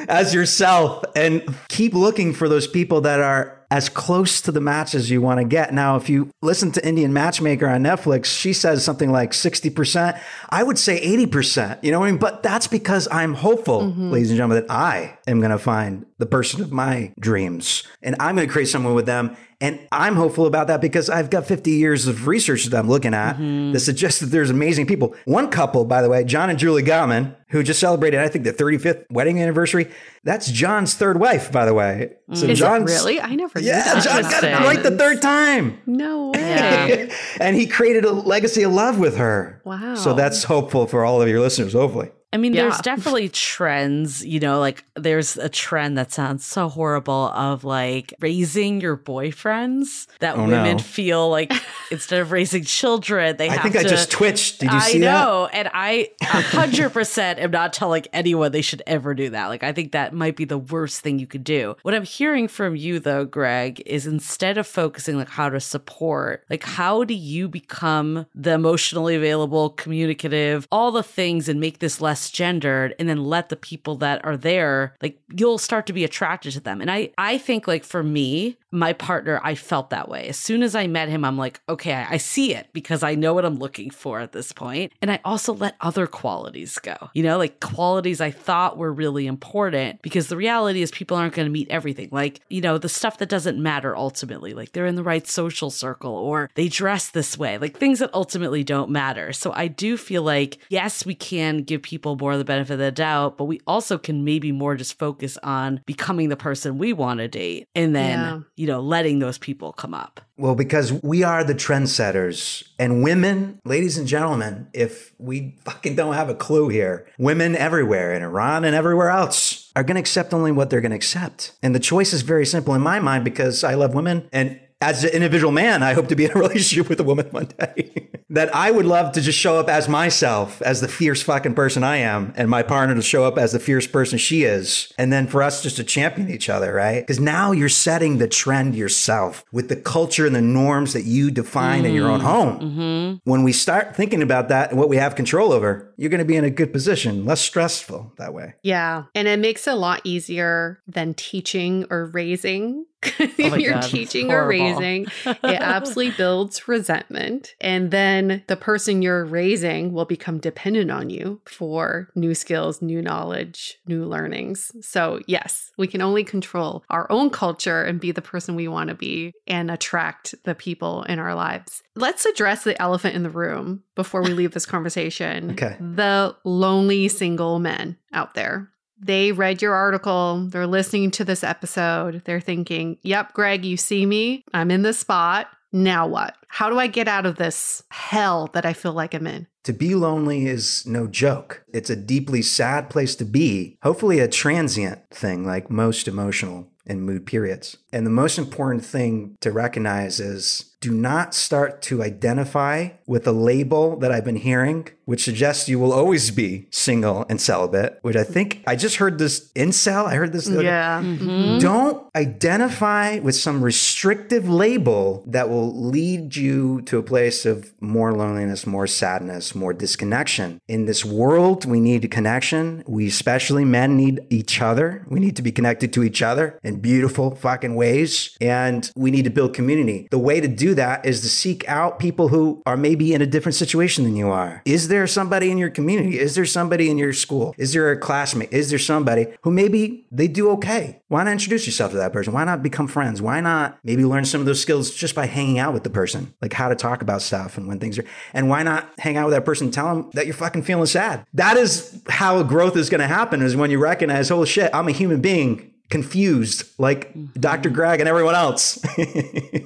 [0.08, 4.96] as yourself and keep looking for those people that are as close to the match
[4.96, 5.72] as you want to get.
[5.72, 10.20] Now, if you listen to Indian Matchmaker on Netflix, she says something like 60%.
[10.48, 11.84] I would say 80%.
[11.84, 12.18] You know what I mean?
[12.18, 14.10] But that's because I'm hopeful, mm-hmm.
[14.10, 17.82] ladies and gentlemen, that I am going to find the person of my dreams.
[18.02, 19.36] And I'm going to create someone with them.
[19.62, 23.12] And I'm hopeful about that because I've got 50 years of research that I'm looking
[23.12, 23.72] at Mm-hmm.
[23.72, 25.14] that suggests that there's amazing people.
[25.26, 28.54] One couple, by the way, John and Julie Gottman, who just celebrated, I think, the
[28.54, 29.90] 35th wedding anniversary.
[30.24, 32.12] That's John's third wife, by the way.
[32.32, 33.20] So Is John's it really?
[33.20, 34.02] I never knew Yeah, that.
[34.04, 35.78] John got it right the third time.
[35.86, 37.10] No way.
[37.40, 39.60] And he created a legacy of love with her.
[39.66, 39.94] Wow.
[39.94, 42.10] So that's hopeful for all of your listeners, hopefully.
[42.32, 47.28] I mean, there's definitely trends, you know, like there's a trend that sounds so horrible
[47.34, 50.82] of like raising your boyfriends that Oh, women no.
[50.82, 51.52] feel like
[51.90, 53.80] instead of raising children, they I have think to.
[53.80, 54.60] I just twitched.
[54.60, 55.04] Did you I see that?
[55.04, 59.46] know, and I hundred percent am not telling anyone they should ever do that.
[59.48, 61.76] Like, I think that might be the worst thing you could do.
[61.82, 66.44] What I'm hearing from you, though, Greg, is instead of focusing like how to support,
[66.48, 72.00] like how do you become the emotionally available, communicative, all the things, and make this
[72.00, 76.04] less gendered, and then let the people that are there, like you'll start to be
[76.04, 76.80] attracted to them.
[76.80, 80.28] And I, I think like for me, my partner, I felt that way.
[80.28, 83.34] As soon as I met him, I'm like, okay, I see it because I know
[83.34, 84.92] what I'm looking for at this point.
[85.02, 89.26] And I also let other qualities go, you know, like qualities I thought were really
[89.26, 92.08] important because the reality is people aren't going to meet everything.
[92.12, 95.70] Like, you know, the stuff that doesn't matter ultimately, like they're in the right social
[95.70, 99.32] circle or they dress this way, like things that ultimately don't matter.
[99.32, 102.92] So I do feel like, yes, we can give people more the benefit of the
[102.92, 107.18] doubt, but we also can maybe more just focus on becoming the person we want
[107.18, 108.40] to date and then, Yeah.
[108.60, 110.20] You know, letting those people come up.
[110.36, 112.68] Well, because we are the trendsetters.
[112.78, 118.12] And women, ladies and gentlemen, if we fucking don't have a clue here, women everywhere
[118.12, 121.52] in Iran and everywhere else are going to accept only what they're going to accept.
[121.62, 124.28] And the choice is very simple in my mind because I love women.
[124.30, 127.26] And as an individual man, I hope to be in a relationship with a woman
[127.30, 128.08] one day.
[128.30, 131.82] that I would love to just show up as myself, as the fierce fucking person
[131.82, 134.92] I am, and my partner to show up as the fierce person she is.
[134.96, 137.00] And then for us just to champion each other, right?
[137.00, 141.32] Because now you're setting the trend yourself with the culture and the norms that you
[141.32, 142.24] define in your own mm.
[142.24, 142.60] home.
[142.60, 143.30] Mm-hmm.
[143.30, 146.24] When we start thinking about that and what we have control over, you're going to
[146.24, 148.54] be in a good position, less stressful that way.
[148.62, 149.04] Yeah.
[149.14, 152.86] And it makes it a lot easier than teaching or raising.
[153.02, 157.54] if Oh you're God, teaching or raising, it absolutely builds resentment.
[157.60, 163.00] And then the person you're raising will become dependent on you for new skills, new
[163.00, 164.70] knowledge, new learnings.
[164.82, 168.88] So, yes, we can only control our own culture and be the person we want
[168.88, 171.82] to be and attract the people in our lives.
[171.96, 175.50] Let's address the elephant in the room before we leave this conversation.
[175.60, 175.76] Okay.
[175.94, 178.68] The lonely single men out there.
[179.02, 184.04] They read your article, they're listening to this episode, they're thinking, Yep, Greg, you see
[184.04, 185.48] me, I'm in this spot.
[185.72, 186.36] Now what?
[186.48, 189.46] How do I get out of this hell that I feel like I'm in?
[189.64, 191.64] To be lonely is no joke.
[191.72, 197.02] It's a deeply sad place to be, hopefully, a transient thing like most emotional and
[197.02, 197.76] mood periods.
[197.92, 203.32] And the most important thing to recognize is do not start to identify with the
[203.34, 208.16] label that I've been hearing, which suggests you will always be single and celibate, which
[208.16, 210.06] I think I just heard this incel.
[210.06, 210.46] I heard this.
[210.46, 211.02] the other- Yeah.
[211.04, 211.58] Mm-hmm.
[211.58, 218.12] don't identify with some restrictive label that will lead you to a place of more
[218.14, 220.58] loneliness, more sadness, more disconnection.
[220.66, 222.82] In this world, we need connection.
[222.86, 225.04] We, especially men, need each other.
[225.08, 228.36] We need to be connected to each other in beautiful fucking ways.
[228.40, 230.06] And we need to build community.
[230.10, 233.26] The way to do that is to seek out people who are maybe in a
[233.26, 234.60] different situation than you are.
[234.64, 236.18] Is there somebody in your community?
[236.18, 237.54] Is there somebody in your school?
[237.56, 238.52] Is there a classmate?
[238.52, 241.00] Is there somebody who maybe they do okay?
[241.08, 242.32] Why not introduce yourself to that person?
[242.34, 243.22] Why not become friends?
[243.22, 246.34] Why not maybe learn some of those skills just by hanging out with the person,
[246.42, 248.04] like how to talk about stuff and when things are,
[248.34, 250.86] and why not hang out with that person and tell them that you're fucking feeling
[250.86, 251.24] sad?
[251.34, 254.88] That is how growth is going to happen is when you recognize, holy shit, I'm
[254.88, 257.68] a human being confused like Dr.
[257.68, 257.74] Mm-hmm.
[257.74, 258.78] Greg and everyone else.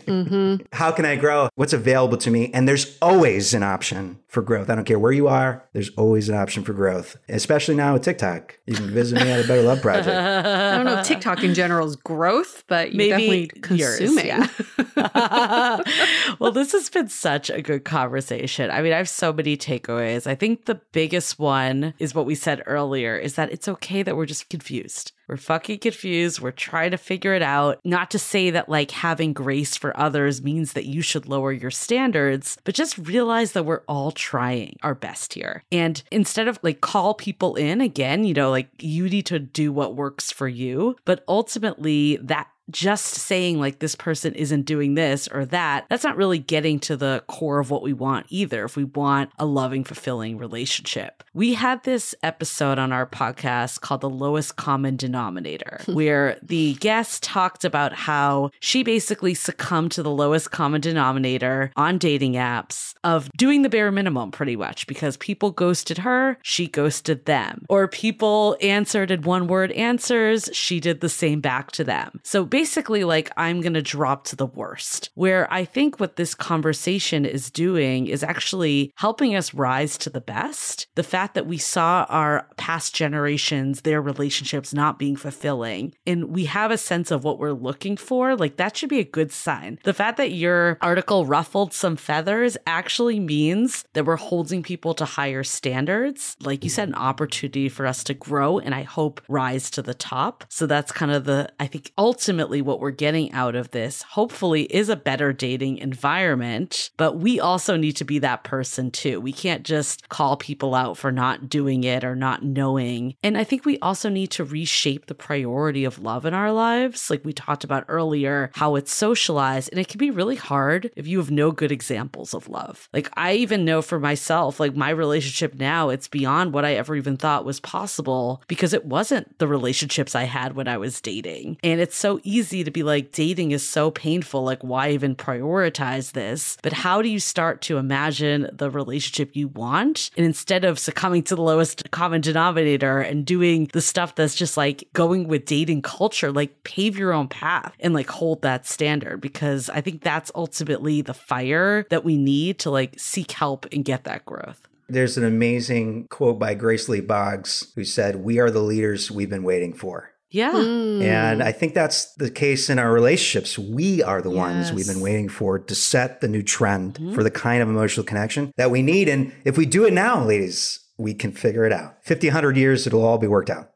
[0.04, 0.64] Mm-hmm.
[0.72, 1.48] How can I grow?
[1.54, 2.50] What's available to me?
[2.52, 4.68] And there's always an option for growth.
[4.68, 8.02] I don't care where you are, there's always an option for growth, especially now with
[8.02, 8.58] TikTok.
[8.66, 10.08] You can visit me at a Better Love Project.
[10.16, 14.26] I don't know if TikTok in general is growth, but you Maybe definitely yours, consuming.
[14.26, 14.48] yeah.
[16.38, 18.70] well, this has been such a good conversation.
[18.70, 20.26] I mean, I have so many takeaways.
[20.26, 24.16] I think the biggest one is what we said earlier is that it's okay that
[24.16, 25.12] we're just confused.
[25.28, 26.40] We're fucking confused.
[26.40, 27.80] We're trying to figure it out.
[27.84, 31.70] Not to say that like having grace for others means that you should lower your
[31.70, 35.64] standards, but just realize that we're all trying our best here.
[35.72, 39.72] And instead of like call people in again, you know, like you need to do
[39.72, 45.28] what works for you, but ultimately that just saying like this person isn't doing this
[45.28, 48.64] or that, that's not really getting to the core of what we want either.
[48.64, 54.00] If we want a loving, fulfilling relationship, we had this episode on our podcast called
[54.00, 60.10] The Lowest Common Denominator, where the guest talked about how she basically succumbed to the
[60.10, 65.50] lowest common denominator on dating apps of doing the bare minimum pretty much because people
[65.50, 71.08] ghosted her, she ghosted them, or people answered in one word answers, she did the
[71.08, 72.20] same back to them.
[72.22, 75.11] So basically, like, I'm going to drop to the worst.
[75.14, 80.20] Where I think what this conversation is doing is actually helping us rise to the
[80.20, 80.86] best.
[80.94, 86.44] The fact that we saw our past generations, their relationships not being fulfilling, and we
[86.44, 89.80] have a sense of what we're looking for, like, that should be a good sign.
[89.82, 95.05] The fact that your article ruffled some feathers actually means that we're holding people to
[95.05, 96.36] higher standards.
[96.40, 99.92] Like you said, an opportunity for us to grow and I hope rise to the
[99.92, 100.44] top.
[100.50, 104.62] So that's kind of the, I think ultimately what we're getting out of this, hopefully,
[104.64, 106.90] is a better dating environment.
[106.97, 109.20] But we also need to be that person too.
[109.20, 113.14] We can't just call people out for not doing it or not knowing.
[113.22, 117.11] And I think we also need to reshape the priority of love in our lives.
[117.11, 119.70] Like we talked about earlier, how it's socialized.
[119.70, 122.88] And it can be really hard if you have no good examples of love.
[122.92, 126.97] Like I even know for myself, like my relationship now, it's beyond what I ever
[126.97, 131.59] even thought was possible because it wasn't the relationships I had when I was dating.
[131.62, 134.43] And it's so easy easy to be like, dating is so painful.
[134.43, 136.57] Like, why even prioritize this?
[136.62, 140.11] But how do you start to imagine the relationship you want?
[140.16, 144.57] And instead of succumbing to the lowest common denominator and doing the stuff that's just
[144.57, 149.20] like going with dating culture, like pave your own path and like hold that standard
[149.20, 153.85] because I think that's ultimately the fire that we need to like seek help and
[153.85, 154.68] get that growth.
[154.89, 159.30] There's an amazing quote by Grace Lee Boggs who said, We are the leaders we've
[159.30, 160.13] been waiting for.
[160.35, 160.51] Yeah.
[160.51, 161.01] Hmm.
[161.03, 163.57] And I think that's the case in our relationships.
[163.59, 167.14] We are the ones we've been waiting for to set the new trend Mhm.
[167.14, 169.09] for the kind of emotional connection that we need.
[169.09, 171.95] And if we do it now, ladies, we can figure it out.
[172.03, 173.70] 50, 100 years, it'll all be worked out.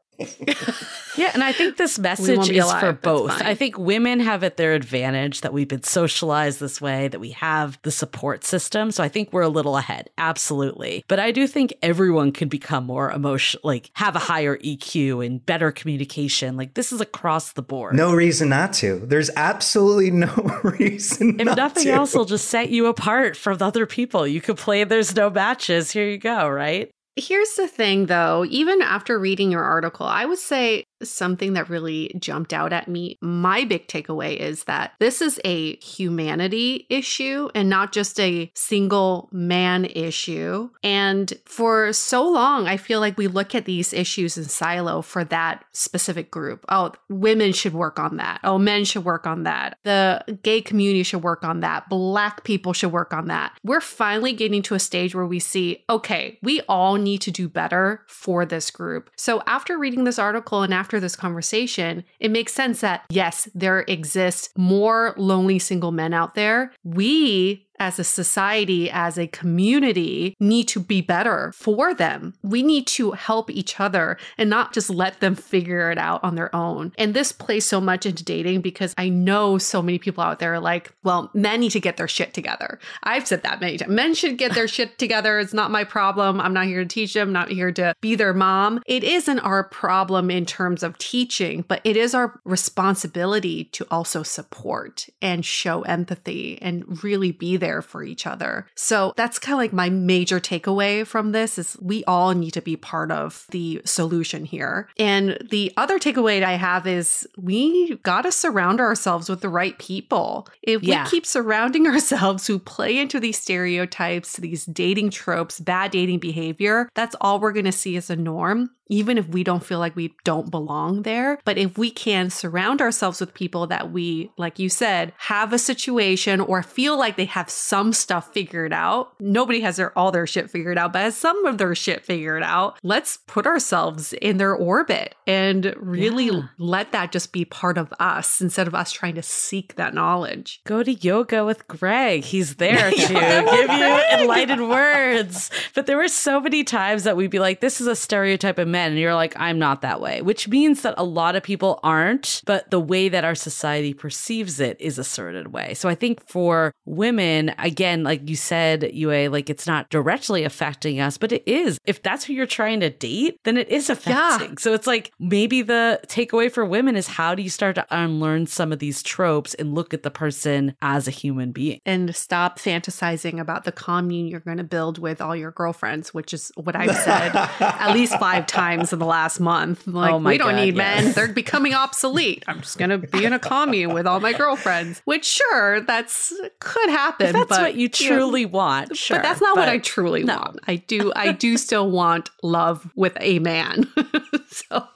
[1.17, 3.31] Yeah, and I think this message is alive, for both.
[3.41, 7.31] I think women have at their advantage that we've been socialized this way, that we
[7.31, 8.91] have the support system.
[8.91, 10.09] So I think we're a little ahead.
[10.17, 11.03] Absolutely.
[11.07, 15.45] But I do think everyone can become more emotional, like have a higher EQ and
[15.45, 16.55] better communication.
[16.55, 17.95] Like this is across the board.
[17.95, 18.99] No reason not to.
[18.99, 20.31] There's absolutely no
[20.63, 21.91] reason If not nothing to.
[21.91, 24.25] else will just set you apart from the other people.
[24.25, 25.91] You could play There's No Matches.
[25.91, 26.89] Here you go, right?
[27.19, 32.11] Here's the thing though, even after reading your article, I would say something that really
[32.19, 33.17] jumped out at me.
[33.21, 39.29] My big takeaway is that this is a humanity issue and not just a single
[39.31, 40.69] man issue.
[40.83, 45.23] And for so long, I feel like we look at these issues in silo for
[45.25, 46.65] that specific group.
[46.69, 48.39] Oh, women should work on that.
[48.43, 49.77] Oh, men should work on that.
[49.83, 51.89] The gay community should work on that.
[51.89, 53.57] Black people should work on that.
[53.63, 57.47] We're finally getting to a stage where we see, okay, we all need to do
[57.47, 59.09] better for this group.
[59.15, 63.81] So after reading this article and after this conversation, it makes sense that yes, there
[63.89, 66.71] exists more lonely single men out there.
[66.85, 72.33] We as a society, as a community, need to be better for them.
[72.43, 76.35] We need to help each other and not just let them figure it out on
[76.35, 76.91] their own.
[76.97, 80.53] And this plays so much into dating because I know so many people out there
[80.53, 82.79] are like, well, men need to get their shit together.
[83.03, 83.91] I've said that many times.
[83.91, 85.39] Men should get their shit together.
[85.39, 86.41] It's not my problem.
[86.41, 88.81] I'm not here to teach them, not here to be their mom.
[88.85, 94.23] It isn't our problem in terms of teaching, but it is our responsibility to also
[94.23, 98.67] support and show empathy and really be there for each other.
[98.75, 102.61] So that's kind of like my major takeaway from this is we all need to
[102.61, 104.89] be part of the solution here.
[104.97, 109.77] And the other takeaway I have is we got to surround ourselves with the right
[109.79, 110.47] people.
[110.63, 111.03] If Yeah.
[111.03, 116.89] we keep surrounding ourselves who play into these stereotypes, these dating tropes, bad dating behavior,
[116.95, 119.95] that's all we're going to see as a norm even if we don't feel like
[119.95, 121.39] we don't belong there.
[121.45, 125.59] But if we can surround ourselves with people that we, like you said, have a
[125.59, 130.25] situation or feel like they have some stuff figured out, nobody has their all their
[130.27, 132.77] shit figured out, but has some of their shit figured out.
[132.83, 136.41] Let's put ourselves in their orbit and really Yeah.
[136.57, 140.61] let that just be part of us instead of us trying to seek that knowledge.
[140.65, 142.23] Go to yoga with Greg.
[142.23, 145.51] He's there to give you enlightened words.
[145.75, 148.67] But there were so many times that we'd be like, this is a stereotype of
[148.67, 148.78] men.
[148.79, 151.79] Men and you're like, I'm not that way, which means that a lot of people
[151.83, 155.73] aren't, but the way that our society perceives it is a certain way.
[155.73, 160.99] So I think for women, again, like you said, Yue, like it's not directly affecting
[160.99, 161.77] us, but it is.
[161.85, 164.57] If that's who you're trying to date, then it is affecting.
[164.57, 168.47] So it's like maybe the takeaway for women is how do you start to unlearn
[168.47, 171.79] some of these tropes and look at the person as a human being?
[171.85, 176.33] And stop fantasizing about the commune you're going to build with all your girlfriends, which
[176.33, 179.87] is what I've said at least five times in the last month.
[179.87, 181.03] Like, Oh my we don't God, need yes.
[181.03, 181.13] men.
[181.13, 182.43] They're becoming obsolete.
[182.47, 186.33] I'm just going to be in a commune with all my girlfriends, which sure, that's
[186.59, 187.27] could happen.
[187.27, 189.17] If that's but, what you know, truly want, sure.
[189.17, 190.35] but that's not what I truly no.
[190.35, 190.59] want.
[190.67, 193.91] I do I do still want love with a man.
[194.47, 194.87] so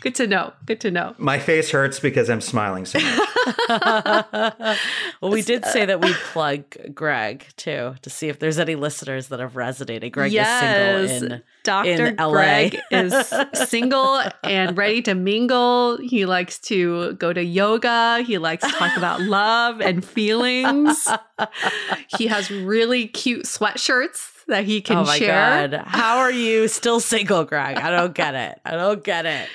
[0.00, 0.52] good to know.
[0.66, 1.14] Good to know.
[1.18, 3.28] My face hurts because I'm smiling so much.
[5.20, 8.74] well, we did uh, say that we'd plug Greg too to see if there's any
[8.74, 10.12] listeners that have resonated.
[10.12, 12.06] Greg is single in Dr.
[12.06, 12.30] in LA.
[12.30, 15.98] Greg is single and ready to mingle.
[15.98, 18.22] He likes to go to yoga.
[18.26, 21.08] He likes to talk about love and feelings.
[22.18, 25.68] He has really cute sweatshirts that he can oh my share.
[25.68, 27.76] god, how are you still single, Greg?
[27.76, 28.60] I don't get it.
[28.64, 29.48] I don't get it.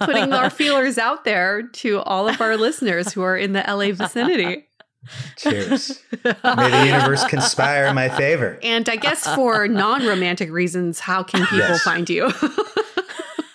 [0.00, 3.92] Putting our feelers out there to all of our listeners who are in the LA
[3.92, 4.66] vicinity.
[5.36, 6.02] Cheers.
[6.24, 6.32] May
[6.70, 8.58] the universe conspire in my favor.
[8.62, 11.82] And I guess for non romantic reasons, how can people Yes.
[11.82, 12.30] find you?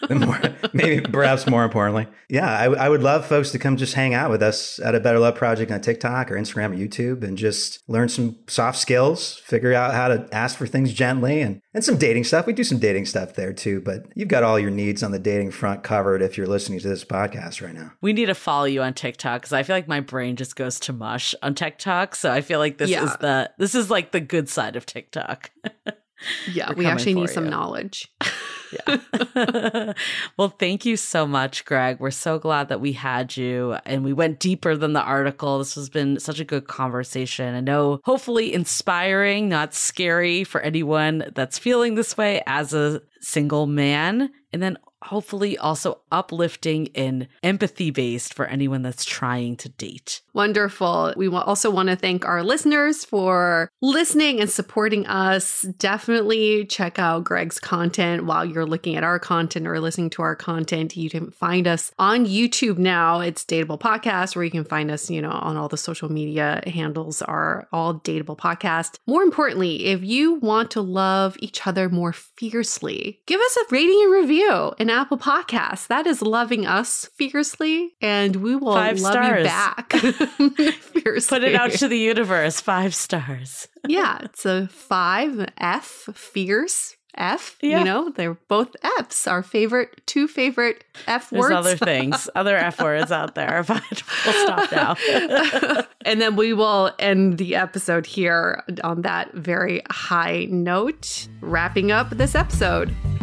[0.19, 0.39] More,
[0.73, 4.29] maybe perhaps more importantly, yeah, I, I would love folks to come just hang out
[4.31, 7.87] with us at a Better Love Project on TikTok or Instagram or YouTube and just
[7.87, 11.97] learn some soft skills, figure out how to ask for things gently and, and some
[11.97, 12.45] dating stuff.
[12.47, 15.19] We do some dating stuff there too, but you've got all your needs on the
[15.19, 17.91] dating front covered if you're listening to this podcast right now.
[18.01, 20.79] We need to follow you on TikTok because I feel like my brain just goes
[20.81, 22.15] to mush on TikTok.
[22.15, 23.03] So I feel like this Yeah.
[23.05, 25.51] is the this is like the good side of TikTok.
[26.51, 27.51] yeah, We're we actually need for some you.
[27.51, 28.07] knowledge.
[28.71, 29.93] Yeah.
[30.37, 31.99] well, thank you so much, Greg.
[31.99, 35.59] We're so glad that we had you and we went deeper than the article.
[35.59, 37.55] This has been such a good conversation.
[37.55, 43.65] I know, hopefully, inspiring, not scary for anyone that's feeling this way as a single
[43.65, 44.29] man.
[44.53, 50.21] And then hopefully also uplifting and empathy based for anyone that's trying to date.
[50.33, 51.13] Wonderful.
[51.15, 55.61] We also want to thank our listeners for listening and supporting us.
[55.77, 60.35] Definitely check out Greg's content while you're looking at our content or listening to our
[60.35, 60.95] content.
[60.95, 63.19] You can find us on YouTube now.
[63.19, 66.61] It's Dateable Podcast, where you can find us, you know, on all the social media
[66.67, 68.97] handles are all Dateable Podcast.
[69.07, 74.01] More importantly, if you want to love each other more fiercely, give us a rating
[74.03, 75.87] and review Apple Podcasts.
[75.87, 79.39] That is loving us fiercely, and we will Five love stars.
[79.39, 79.91] you back.
[80.81, 81.39] fiercely.
[81.39, 82.61] Put it out to the universe.
[82.61, 83.67] Five stars.
[83.87, 87.57] yeah, it's a five F fierce F.
[87.61, 87.79] Yeah.
[87.79, 89.27] You know, they're both F's.
[89.27, 91.49] Our favorite, two favorite F words.
[91.49, 91.67] There's words.
[91.67, 93.83] other things, other F words out there, but
[94.25, 95.83] we'll stop now.
[96.05, 102.11] and then we will end the episode here on that very high note, wrapping up
[102.11, 102.95] this episode.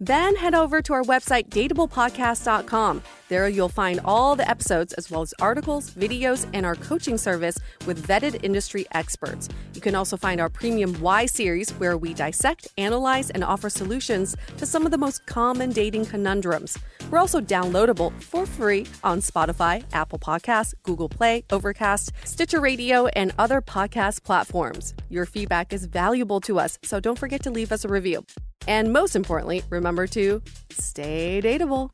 [0.00, 3.02] Then head over to our website, dateablepodcast.com.
[3.28, 7.58] There you'll find all the episodes, as well as articles, videos, and our coaching service
[7.86, 9.48] with vetted industry experts.
[9.72, 14.36] You can also find our premium Y series, where we dissect, analyze, and offer solutions
[14.56, 16.76] to some of the most common dating conundrums.
[17.10, 23.32] We're also downloadable for free on Spotify, Apple Podcasts, Google Play, Overcast, Stitcher Radio, and
[23.38, 24.94] other podcast platforms.
[25.08, 28.24] Your feedback is valuable to us, so don't forget to leave us a review.
[28.66, 31.90] And most importantly, remember to stay dateable.